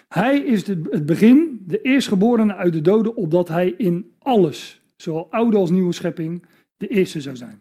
[0.08, 5.56] Hij is het begin, de eerstgeborene uit de doden, opdat hij in alles, zowel oude
[5.56, 6.46] als nieuwe schepping,
[6.76, 7.60] de eerste zou zijn.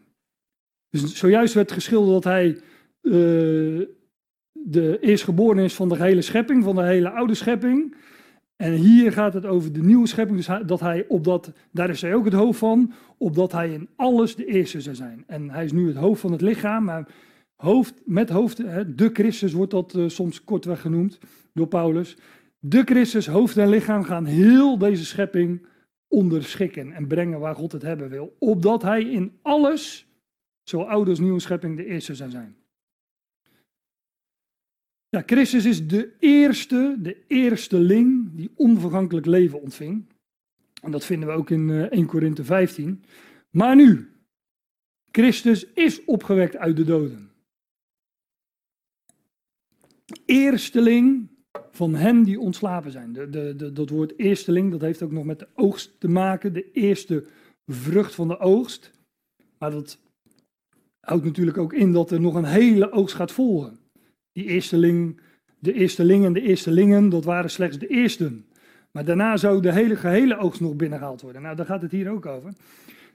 [0.89, 2.59] Dus zojuist werd geschilderd dat hij
[3.01, 3.87] uh,
[4.67, 7.95] de eerstgeborene is van de hele schepping, van de hele oude schepping.
[8.55, 12.13] En hier gaat het over de nieuwe schepping, dus dat hij opdat, daar is hij
[12.13, 15.23] ook het hoofd van, opdat hij in alles de eerste zou zijn.
[15.27, 17.07] En hij is nu het hoofd van het lichaam, maar
[17.55, 18.57] hoofd, met hoofd,
[18.97, 21.19] de Christus wordt dat uh, soms kortweg genoemd
[21.53, 22.17] door Paulus.
[22.59, 25.65] De Christus, hoofd en lichaam gaan heel deze schepping
[26.07, 28.35] onderschikken en brengen waar God het hebben wil.
[28.39, 30.07] Opdat hij in alles,
[30.63, 32.55] zowel oude als nieuwe schepping, de eerste zou zijn.
[35.25, 40.05] Christus is de eerste, de eersteling die onvergankelijk leven ontving.
[40.81, 43.03] En dat vinden we ook in 1 eh, Korinthe 15.
[43.49, 44.09] Maar nu,
[45.11, 47.31] Christus is opgewekt uit de doden.
[50.25, 51.29] Eersteling
[51.71, 53.13] van hen die ontslapen zijn.
[53.13, 56.53] De, de, dat woord eersteling, dat heeft ook nog met de oogst te maken.
[56.53, 57.27] De eerste
[57.65, 58.91] vrucht van de oogst.
[59.57, 59.99] Maar dat
[60.99, 63.84] houdt natuurlijk ook in dat er nog een hele oogst gaat volgen.
[64.35, 65.21] Die eersteling,
[65.59, 68.45] de eersteling en de eerstelingen, dat waren slechts de eersten.
[68.91, 71.41] Maar daarna zou de hele gehele oogst nog binnengehaald worden.
[71.41, 72.53] Nou, daar gaat het hier ook over.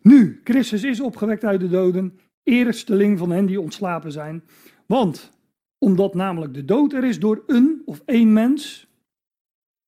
[0.02, 4.44] Nu, Christus is opgewekt uit de doden, eersteling van hen die ontslapen zijn.
[4.86, 5.30] Want,
[5.78, 8.86] omdat namelijk de dood er is door een of één mens,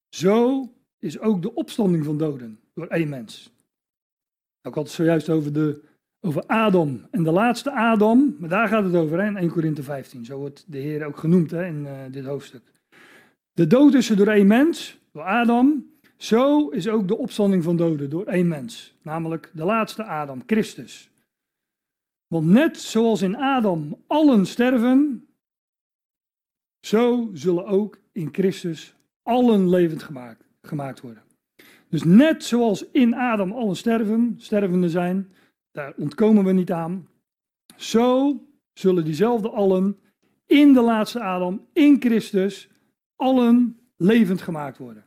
[0.09, 0.69] zo
[0.99, 3.53] is ook de opstanding van doden door één mens.
[4.63, 5.83] Ik had het zojuist over de
[6.25, 9.83] over Adam en de laatste Adam, maar daar gaat het over hè, in 1 Korinthe
[9.83, 10.25] 15.
[10.25, 12.63] Zo wordt de Heer ook genoemd hè, in uh, dit hoofdstuk.
[13.53, 15.91] De dood is door één mens, door Adam.
[16.17, 21.11] Zo is ook de opstanding van doden door één mens, namelijk de laatste Adam, Christus.
[22.27, 25.27] Want net zoals in Adam allen sterven,
[26.81, 31.23] zo zullen ook in Christus allen levend gemaakt, gemaakt worden.
[31.89, 35.33] Dus net zoals in Adam allen sterven, stervende zijn,
[35.73, 37.09] daar ontkomen we niet aan.
[37.77, 38.41] Zo
[38.73, 39.99] zullen diezelfde allen
[40.47, 42.71] in de laatste Adam, in Christus,
[43.17, 45.05] allen levend gemaakt worden.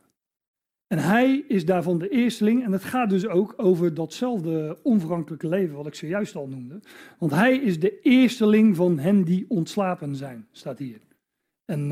[0.86, 2.64] En hij is daarvan de eersteling.
[2.64, 6.80] En het gaat dus ook over datzelfde onvergankelijke leven wat ik zojuist al noemde.
[7.18, 11.00] Want hij is de eersteling van hen die ontslapen zijn, staat hier.
[11.64, 11.88] En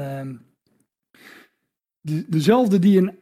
[2.01, 3.19] de, dezelfde die in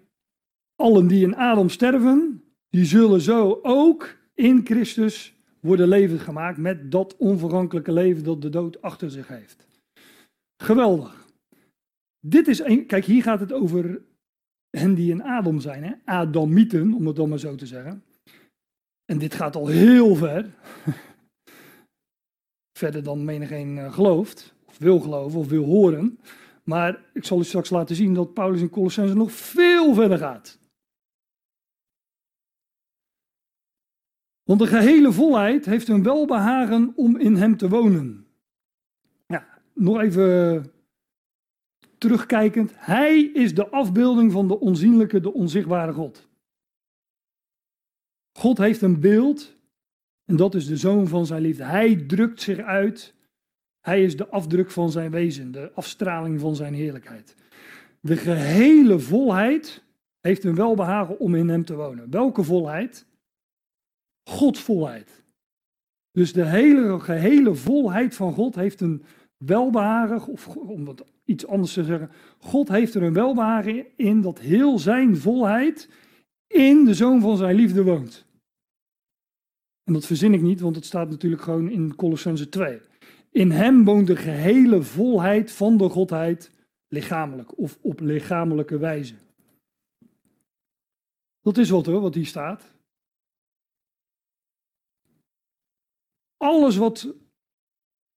[0.76, 5.34] allen die in Adam sterven, die zullen zo ook in Christus
[5.66, 9.66] worden levend gemaakt met dat onvergankelijke leven dat de dood achter zich heeft.
[10.62, 11.26] Geweldig.
[12.20, 14.02] Dit is een, kijk, hier gaat het over
[14.70, 15.92] hen die in Adam zijn, hè?
[16.04, 18.04] Adamieten, om het dan maar zo te zeggen.
[19.04, 20.50] En dit gaat al heel ver.
[22.78, 26.18] Verder dan menigeen uh, gelooft, of wil geloven, of wil horen.
[26.64, 30.58] Maar ik zal u straks laten zien dat Paulus in Colossense nog veel verder gaat.
[34.52, 38.26] Want de gehele volheid heeft een welbehagen om in hem te wonen.
[39.26, 40.72] Ja, nog even
[41.98, 42.72] terugkijkend.
[42.74, 46.28] Hij is de afbeelding van de onzienlijke, de onzichtbare God.
[48.32, 49.56] God heeft een beeld
[50.24, 51.64] en dat is de zoon van zijn liefde.
[51.64, 53.14] Hij drukt zich uit.
[53.80, 57.34] Hij is de afdruk van zijn wezen, de afstraling van zijn heerlijkheid.
[58.00, 59.84] De gehele volheid
[60.20, 62.10] heeft een welbehagen om in hem te wonen.
[62.10, 63.10] Welke volheid?
[64.24, 65.24] Gods volheid.
[66.12, 69.04] Dus de hele gehele volheid van God heeft een
[69.36, 74.38] welbehagen, of om dat iets anders te zeggen, God heeft er een welbehagen in dat
[74.38, 75.88] heel zijn volheid
[76.46, 78.26] in de zoon van zijn liefde woont.
[79.84, 82.80] En dat verzin ik niet, want het staat natuurlijk gewoon in Colossense 2.
[83.30, 86.50] In hem woont de gehele volheid van de Godheid
[86.88, 89.14] lichamelijk of op lichamelijke wijze.
[91.40, 92.71] Dat is wat hoor, wat hier staat.
[96.42, 97.14] Alles wat.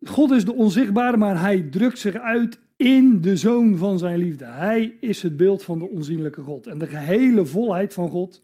[0.05, 4.45] God is de onzichtbare, maar hij drukt zich uit in de zoon van zijn liefde.
[4.45, 6.67] Hij is het beeld van de onzienlijke God.
[6.67, 8.41] En de gehele volheid van God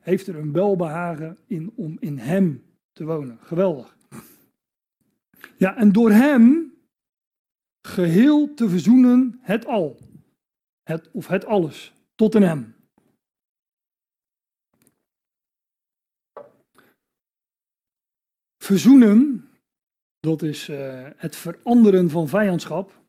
[0.00, 2.62] heeft er een welbehagen in om in hem
[2.92, 3.38] te wonen.
[3.40, 3.96] Geweldig.
[5.56, 6.72] Ja, en door hem
[7.86, 9.98] geheel te verzoenen het al.
[10.82, 12.74] Het, of het alles, tot in hem.
[18.72, 19.48] Verzoenen,
[20.20, 23.02] dat is uh, het veranderen van vijandschap.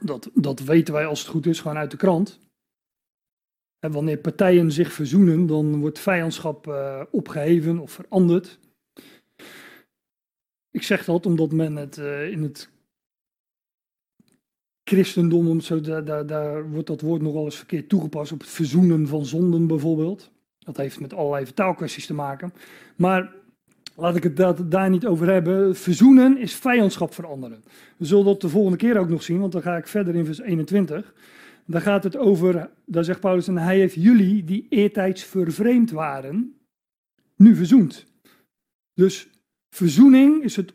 [0.00, 2.40] Dat, dat weten wij als het goed is gewoon uit de krant.
[3.78, 8.58] En wanneer partijen zich verzoenen, dan wordt vijandschap uh, opgeheven of veranderd.
[10.70, 12.70] Ik zeg dat omdat men het uh, in het
[14.84, 18.48] christendom, om zo, daar, daar, daar wordt dat woord nogal eens verkeerd toegepast op het
[18.48, 20.30] verzoenen van zonden bijvoorbeeld.
[20.58, 22.52] Dat heeft met allerlei vertaalkwesties te maken.
[22.96, 23.44] Maar
[23.96, 25.76] laat ik het daar, daar niet over hebben.
[25.76, 27.64] Verzoenen is vijandschap veranderen.
[27.96, 30.24] We zullen dat de volgende keer ook nog zien, want dan ga ik verder in
[30.24, 31.14] vers 21.
[31.66, 36.54] Daar gaat het over, daar zegt Paulus, en hij heeft jullie die eertijds vervreemd waren,
[37.36, 38.06] nu verzoend.
[38.94, 39.28] Dus
[39.74, 40.74] verzoening is het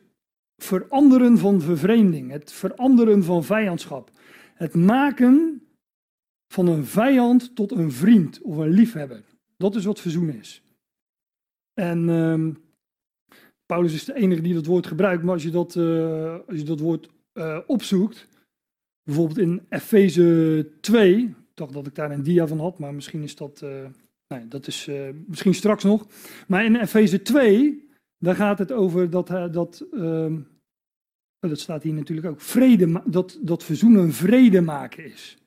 [0.57, 4.11] veranderen van vervreemding, het veranderen van vijandschap.
[4.53, 5.61] Het maken
[6.53, 9.23] van een vijand tot een vriend of een liefhebber.
[9.57, 10.63] Dat is wat verzoenen is.
[11.73, 12.55] En uh,
[13.71, 16.63] Paulus is de enige die dat woord gebruikt, maar als je dat, uh, als je
[16.63, 18.27] dat woord uh, opzoekt,
[19.03, 23.23] bijvoorbeeld in Efeze 2, ik dacht dat ik daar een dia van had, maar misschien
[23.23, 23.85] is dat, uh,
[24.27, 24.89] nee, dat is
[25.27, 26.07] misschien straks nog.
[26.47, 30.35] Maar in Efeze 2, daar gaat het over dat, dat ehm,
[31.39, 35.37] oh, dat staat hier natuurlijk ook, vrede, dat, dat verzoenen vrede maken is.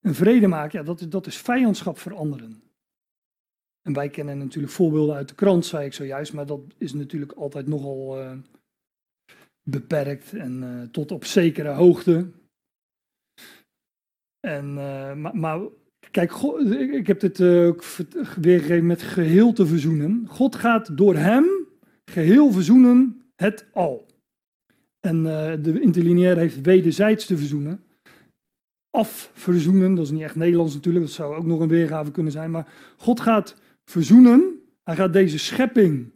[0.00, 2.65] Een vrede maken, ja, dat, dat is vijandschap veranderen.
[3.86, 7.32] En wij kennen natuurlijk voorbeelden uit de krant, zei ik zojuist, maar dat is natuurlijk
[7.32, 8.32] altijd nogal uh,
[9.62, 12.30] beperkt en uh, tot op zekere hoogte.
[14.40, 15.60] En, uh, maar,
[16.10, 16.32] kijk,
[16.92, 17.84] ik heb dit ook
[18.40, 20.26] weergegeven met geheel te verzoenen.
[20.28, 21.46] God gaat door hem
[22.04, 24.06] geheel verzoenen het al.
[25.00, 25.22] En
[25.62, 27.84] de interlineair heeft wederzijds te verzoenen.
[28.90, 32.50] Afverzoenen, dat is niet echt Nederlands natuurlijk, dat zou ook nog een weergave kunnen zijn.
[32.50, 34.60] Maar God gaat verzoenen.
[34.82, 36.12] Hij gaat deze schepping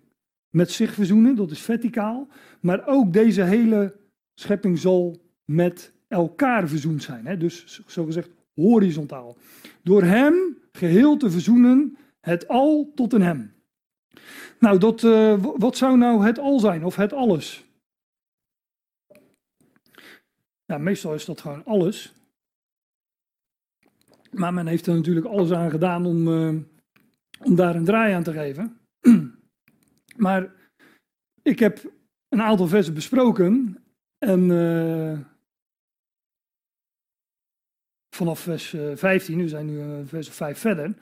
[0.51, 2.29] met zich verzoenen, dat is verticaal.
[2.61, 3.97] Maar ook deze hele
[4.35, 7.27] schepping zal met elkaar verzoend zijn.
[7.27, 7.37] Hè?
[7.37, 9.37] Dus zogezegd horizontaal.
[9.83, 13.53] Door hem geheel te verzoenen, het al tot een hem.
[14.59, 17.65] Nou, dat, uh, wat zou nou het al zijn of het alles?
[20.67, 22.15] Nou, meestal is dat gewoon alles.
[24.31, 26.57] Maar men heeft er natuurlijk alles aan gedaan om, uh,
[27.45, 28.79] om daar een draai aan te geven.
[30.17, 30.53] Maar
[31.43, 31.93] ik heb
[32.29, 33.77] een aantal versen besproken
[34.19, 35.19] en uh,
[38.17, 40.95] vanaf vers 15, we zijn nu uh, vers 5 verder.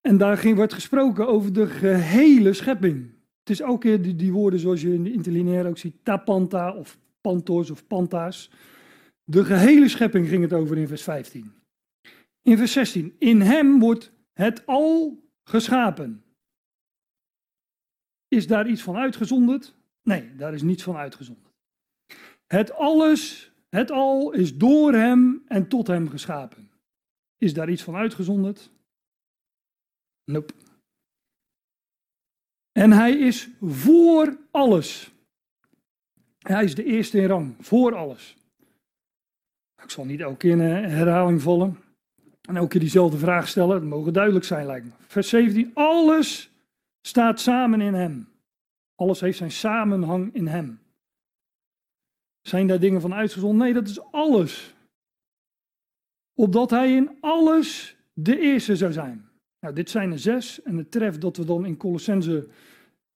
[0.00, 3.10] En daar ging, wordt gesproken over de gehele schepping.
[3.38, 6.74] Het is ook keer die, die woorden zoals je in de interlineair ook ziet, tapanta
[6.74, 8.50] of pantos of panta's.
[9.24, 11.52] De gehele schepping ging het over in vers 15.
[12.42, 15.21] In vers 16, in hem wordt het al
[15.52, 16.24] geschapen.
[18.28, 19.74] Is daar iets van uitgezonderd?
[20.02, 21.54] Nee, daar is niets van uitgezonderd.
[22.46, 26.70] Het alles, het al is door hem en tot hem geschapen.
[27.36, 28.70] Is daar iets van uitgezonderd?
[30.24, 30.54] Nope.
[32.72, 35.12] En hij is voor alles.
[36.38, 38.36] Hij is de eerste in rang, voor alles.
[39.82, 41.91] Ik zal niet elke in herhaling vallen.
[42.48, 44.92] En elke keer diezelfde vraag stellen, dat mogen duidelijk zijn lijkt me.
[45.06, 46.50] Vers 17, alles
[47.00, 48.28] staat samen in hem.
[48.94, 50.80] Alles heeft zijn samenhang in hem.
[52.40, 53.58] Zijn daar dingen van uitgezonden?
[53.58, 54.74] Nee, dat is alles.
[56.34, 59.28] Opdat hij in alles de eerste zou zijn.
[59.60, 62.48] Nou, dit zijn er zes en het treft dat we dan in Colossense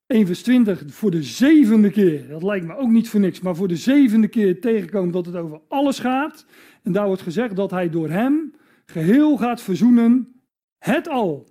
[0.07, 3.57] 1 vers 20 voor de zevende keer, dat lijkt me ook niet voor niks, maar
[3.57, 6.47] voor de zevende keer tegenkomen dat het over alles gaat.
[6.83, 8.55] En daar wordt gezegd dat hij door hem
[8.87, 10.43] geheel gaat verzoenen
[10.79, 11.49] het al.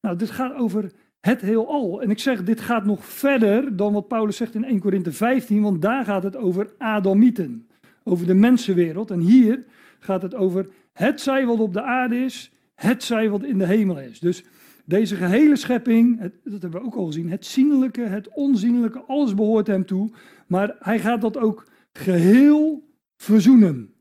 [0.00, 2.02] Nou, dit gaat over het heelal.
[2.02, 5.62] En ik zeg, dit gaat nog verder dan wat Paulus zegt in 1 Korinthe 15,
[5.62, 7.68] want daar gaat het over Adamieten,
[8.02, 9.10] over de mensenwereld.
[9.10, 9.64] En hier
[9.98, 13.66] gaat het over het zij wat op de aarde is, het zij wat in de
[13.66, 14.20] hemel is.
[14.20, 14.44] Dus
[14.84, 19.66] deze gehele schepping, dat hebben we ook al gezien, het zienlijke, het onzienlijke, alles behoort
[19.66, 20.10] hem toe.
[20.46, 23.93] Maar hij gaat dat ook geheel verzoenen.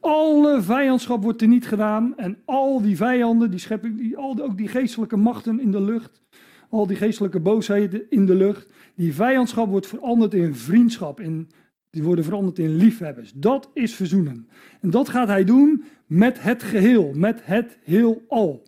[0.00, 4.56] Alle vijandschap wordt er niet gedaan en al die vijanden, die schepping, die, al, ook
[4.56, 6.22] die geestelijke machten in de lucht,
[6.68, 11.48] al die geestelijke boosheden in de lucht, die vijandschap wordt veranderd in vriendschap, in,
[11.90, 13.32] die worden veranderd in liefhebbers.
[13.32, 14.48] Dat is verzoenen.
[14.80, 18.62] En dat gaat hij doen met het geheel, met het heelal.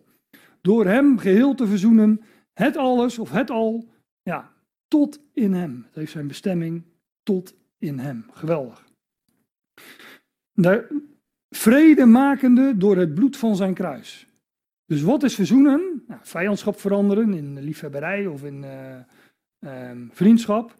[0.61, 2.21] Door hem geheel te verzoenen,
[2.53, 3.89] het alles of het al,
[4.21, 4.51] ja,
[4.87, 5.83] tot in hem.
[5.85, 6.83] Het heeft zijn bestemming
[7.23, 8.25] tot in hem.
[8.31, 8.85] Geweldig.
[10.53, 11.01] De
[11.55, 14.27] vrede makende door het bloed van zijn kruis.
[14.85, 16.03] Dus wat is verzoenen?
[16.07, 18.99] Nou, vijandschap veranderen in liefhebberij of in uh,
[19.59, 20.77] uh, vriendschap.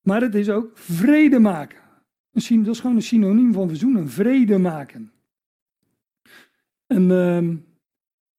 [0.00, 1.78] Maar het is ook vrede maken.
[2.32, 2.42] Dat
[2.74, 4.08] is gewoon een synoniem van verzoenen.
[4.08, 5.12] Vrede maken.
[6.86, 7.56] En uh,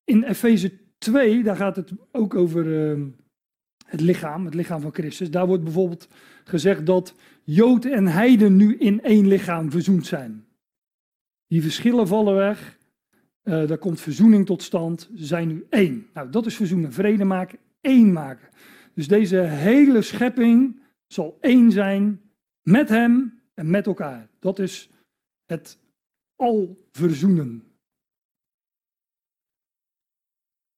[0.04, 3.08] in Efeze 2, daar gaat het ook over ehm,
[3.86, 5.32] het lichaam, het lichaam van Christus.
[5.32, 6.08] Daar wordt bijvoorbeeld
[6.44, 10.45] gezegd dat Jood en Heiden nu in één lichaam verzoend zijn.
[11.48, 12.78] Die verschillen vallen weg.
[13.44, 15.10] Uh, daar komt verzoening tot stand.
[15.16, 16.08] Ze zijn nu één.
[16.14, 16.94] Nou, dat is verzoenen.
[16.94, 18.50] Vrede maken, één maken.
[18.94, 22.22] Dus deze hele schepping zal één zijn
[22.62, 24.30] met hem en met elkaar.
[24.40, 24.90] Dat is
[25.46, 25.80] het
[26.36, 27.64] al verzoenen.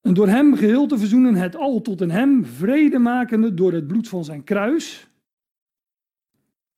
[0.01, 3.87] En door hem geheel te verzoenen, het al tot in hem, vrede makende door het
[3.87, 5.07] bloed van zijn kruis.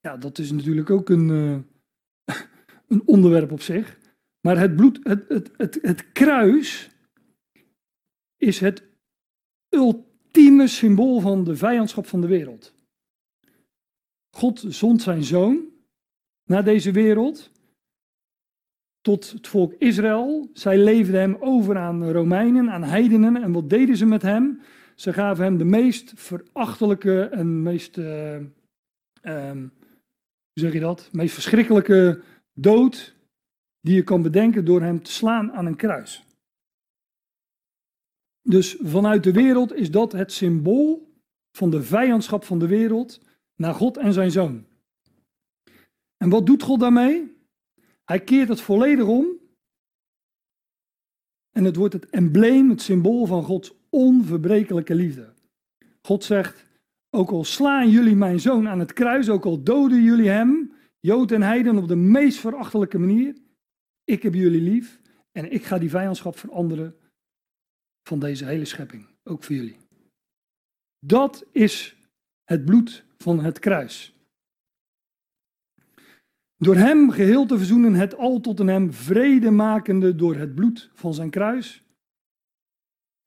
[0.00, 1.58] Ja, dat is natuurlijk ook een, uh,
[2.90, 3.98] een onderwerp op zich.
[4.40, 6.90] Maar het bloed, het, het, het, het kruis
[8.36, 8.82] is het
[9.68, 12.74] ultieme symbool van de vijandschap van de wereld.
[14.36, 15.64] God zond zijn zoon
[16.44, 17.50] naar deze wereld
[19.00, 20.50] tot het volk Israël.
[20.52, 23.42] Zij leefden hem over aan Romeinen, aan heidenen.
[23.42, 24.60] En wat deden ze met hem?
[24.94, 28.36] Ze gaven hem de meest verachtelijke en meest, uh,
[29.22, 29.70] hoe
[30.52, 31.08] zeg je dat?
[31.12, 32.22] Meest verschrikkelijke
[32.62, 33.16] dood
[33.80, 36.24] die je kan bedenken door hem te slaan aan een kruis.
[38.42, 41.14] Dus vanuit de wereld is dat het symbool
[41.56, 43.20] van de vijandschap van de wereld
[43.56, 44.66] naar God en zijn zoon.
[46.16, 47.38] En wat doet God daarmee?
[48.04, 49.26] Hij keert het volledig om.
[51.50, 55.32] En het wordt het embleem, het symbool van Gods onverbrekelijke liefde.
[56.02, 56.66] God zegt,
[57.10, 61.32] ook al slaan jullie mijn zoon aan het kruis, ook al doden jullie hem, Jood
[61.32, 63.36] en Heiden, op de meest verachtelijke manier,
[64.04, 65.00] ik heb jullie lief
[65.32, 66.94] en ik ga die vijandschap veranderen
[68.08, 69.76] van deze hele schepping, ook voor jullie.
[71.06, 71.96] Dat is
[72.44, 74.14] het bloed van het kruis.
[76.56, 81.14] Door hem geheel te verzoenen, het al tot hem vrede makende door het bloed van
[81.14, 81.84] zijn kruis.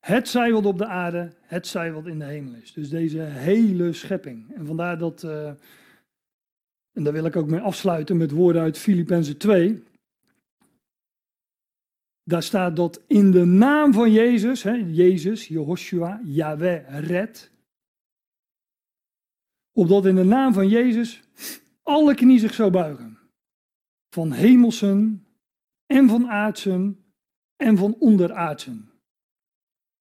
[0.06, 2.72] Het zij wat op de aarde, het zij wat in de hemel is.
[2.72, 4.54] Dus deze hele schepping.
[4.54, 5.52] En vandaar dat, uh,
[6.94, 9.82] en daar wil ik ook mee afsluiten met woorden uit Filippenzen 2.
[12.22, 17.50] Daar staat dat in de naam van Jezus, hè, Jezus, Jehoshua, Yahweh, red.
[19.72, 21.22] Opdat in de naam van Jezus
[21.82, 23.18] alle knie zich zou buigen
[24.14, 25.26] van hemelsen
[25.86, 27.04] en van aardsen
[27.56, 28.90] en van onderaardsen.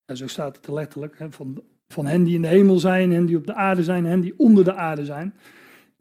[0.06, 3.26] En zo staat het letterlijk, hè, van, van hen die in de hemel zijn, hen
[3.26, 5.34] die op de aarde zijn, hen die onder de aarde zijn.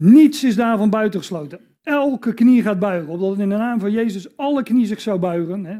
[0.02, 1.60] Niets is daarvan buitengesloten.
[1.82, 5.64] Elke knie gaat buigen, opdat in de naam van Jezus alle knie zich zou buigen.
[5.64, 5.76] Hè.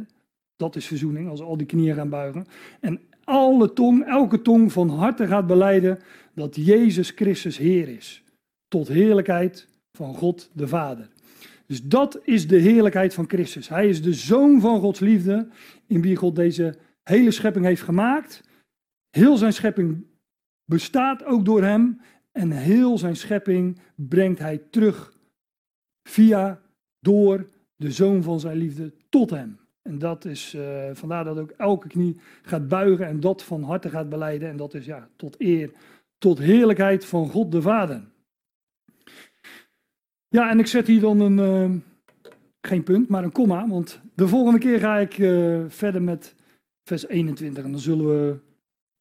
[0.56, 2.46] Dat is verzoening, als al die knieën gaan buigen.
[2.80, 5.98] En alle tong, elke tong van harte gaat beleiden
[6.34, 8.24] dat Jezus Christus Heer is.
[8.68, 11.08] Tot heerlijkheid van God de Vader.
[11.66, 13.68] Dus dat is de heerlijkheid van Christus.
[13.68, 15.48] Hij is de zoon van Gods liefde,
[15.86, 18.42] in wie God deze hele schepping heeft gemaakt.
[19.10, 20.04] Heel zijn schepping
[20.64, 22.00] bestaat ook door hem.
[22.32, 25.12] En heel zijn schepping brengt hij terug
[26.02, 26.60] via,
[27.00, 29.60] door de zoon van zijn liefde tot hem.
[29.82, 33.90] En dat is uh, vandaar dat ook elke knie gaat buigen en dat van harte
[33.90, 34.48] gaat beleiden.
[34.48, 35.70] En dat is ja, tot eer,
[36.18, 38.04] tot heerlijkheid van God de Vader.
[40.28, 41.76] Ja, en ik zet hier dan een, uh,
[42.60, 46.34] geen punt, maar een komma, want de volgende keer ga ik uh, verder met
[46.84, 47.64] vers 21.
[47.64, 48.38] En dan zullen we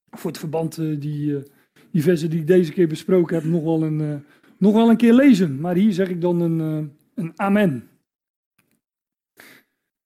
[0.10, 1.44] voor het verband eh, die,
[1.92, 4.14] die versen die ik deze keer besproken heb nog wel een, uh,
[4.58, 5.60] nog wel een keer lezen.
[5.60, 7.84] Maar hier zeg ik dan een, een amen.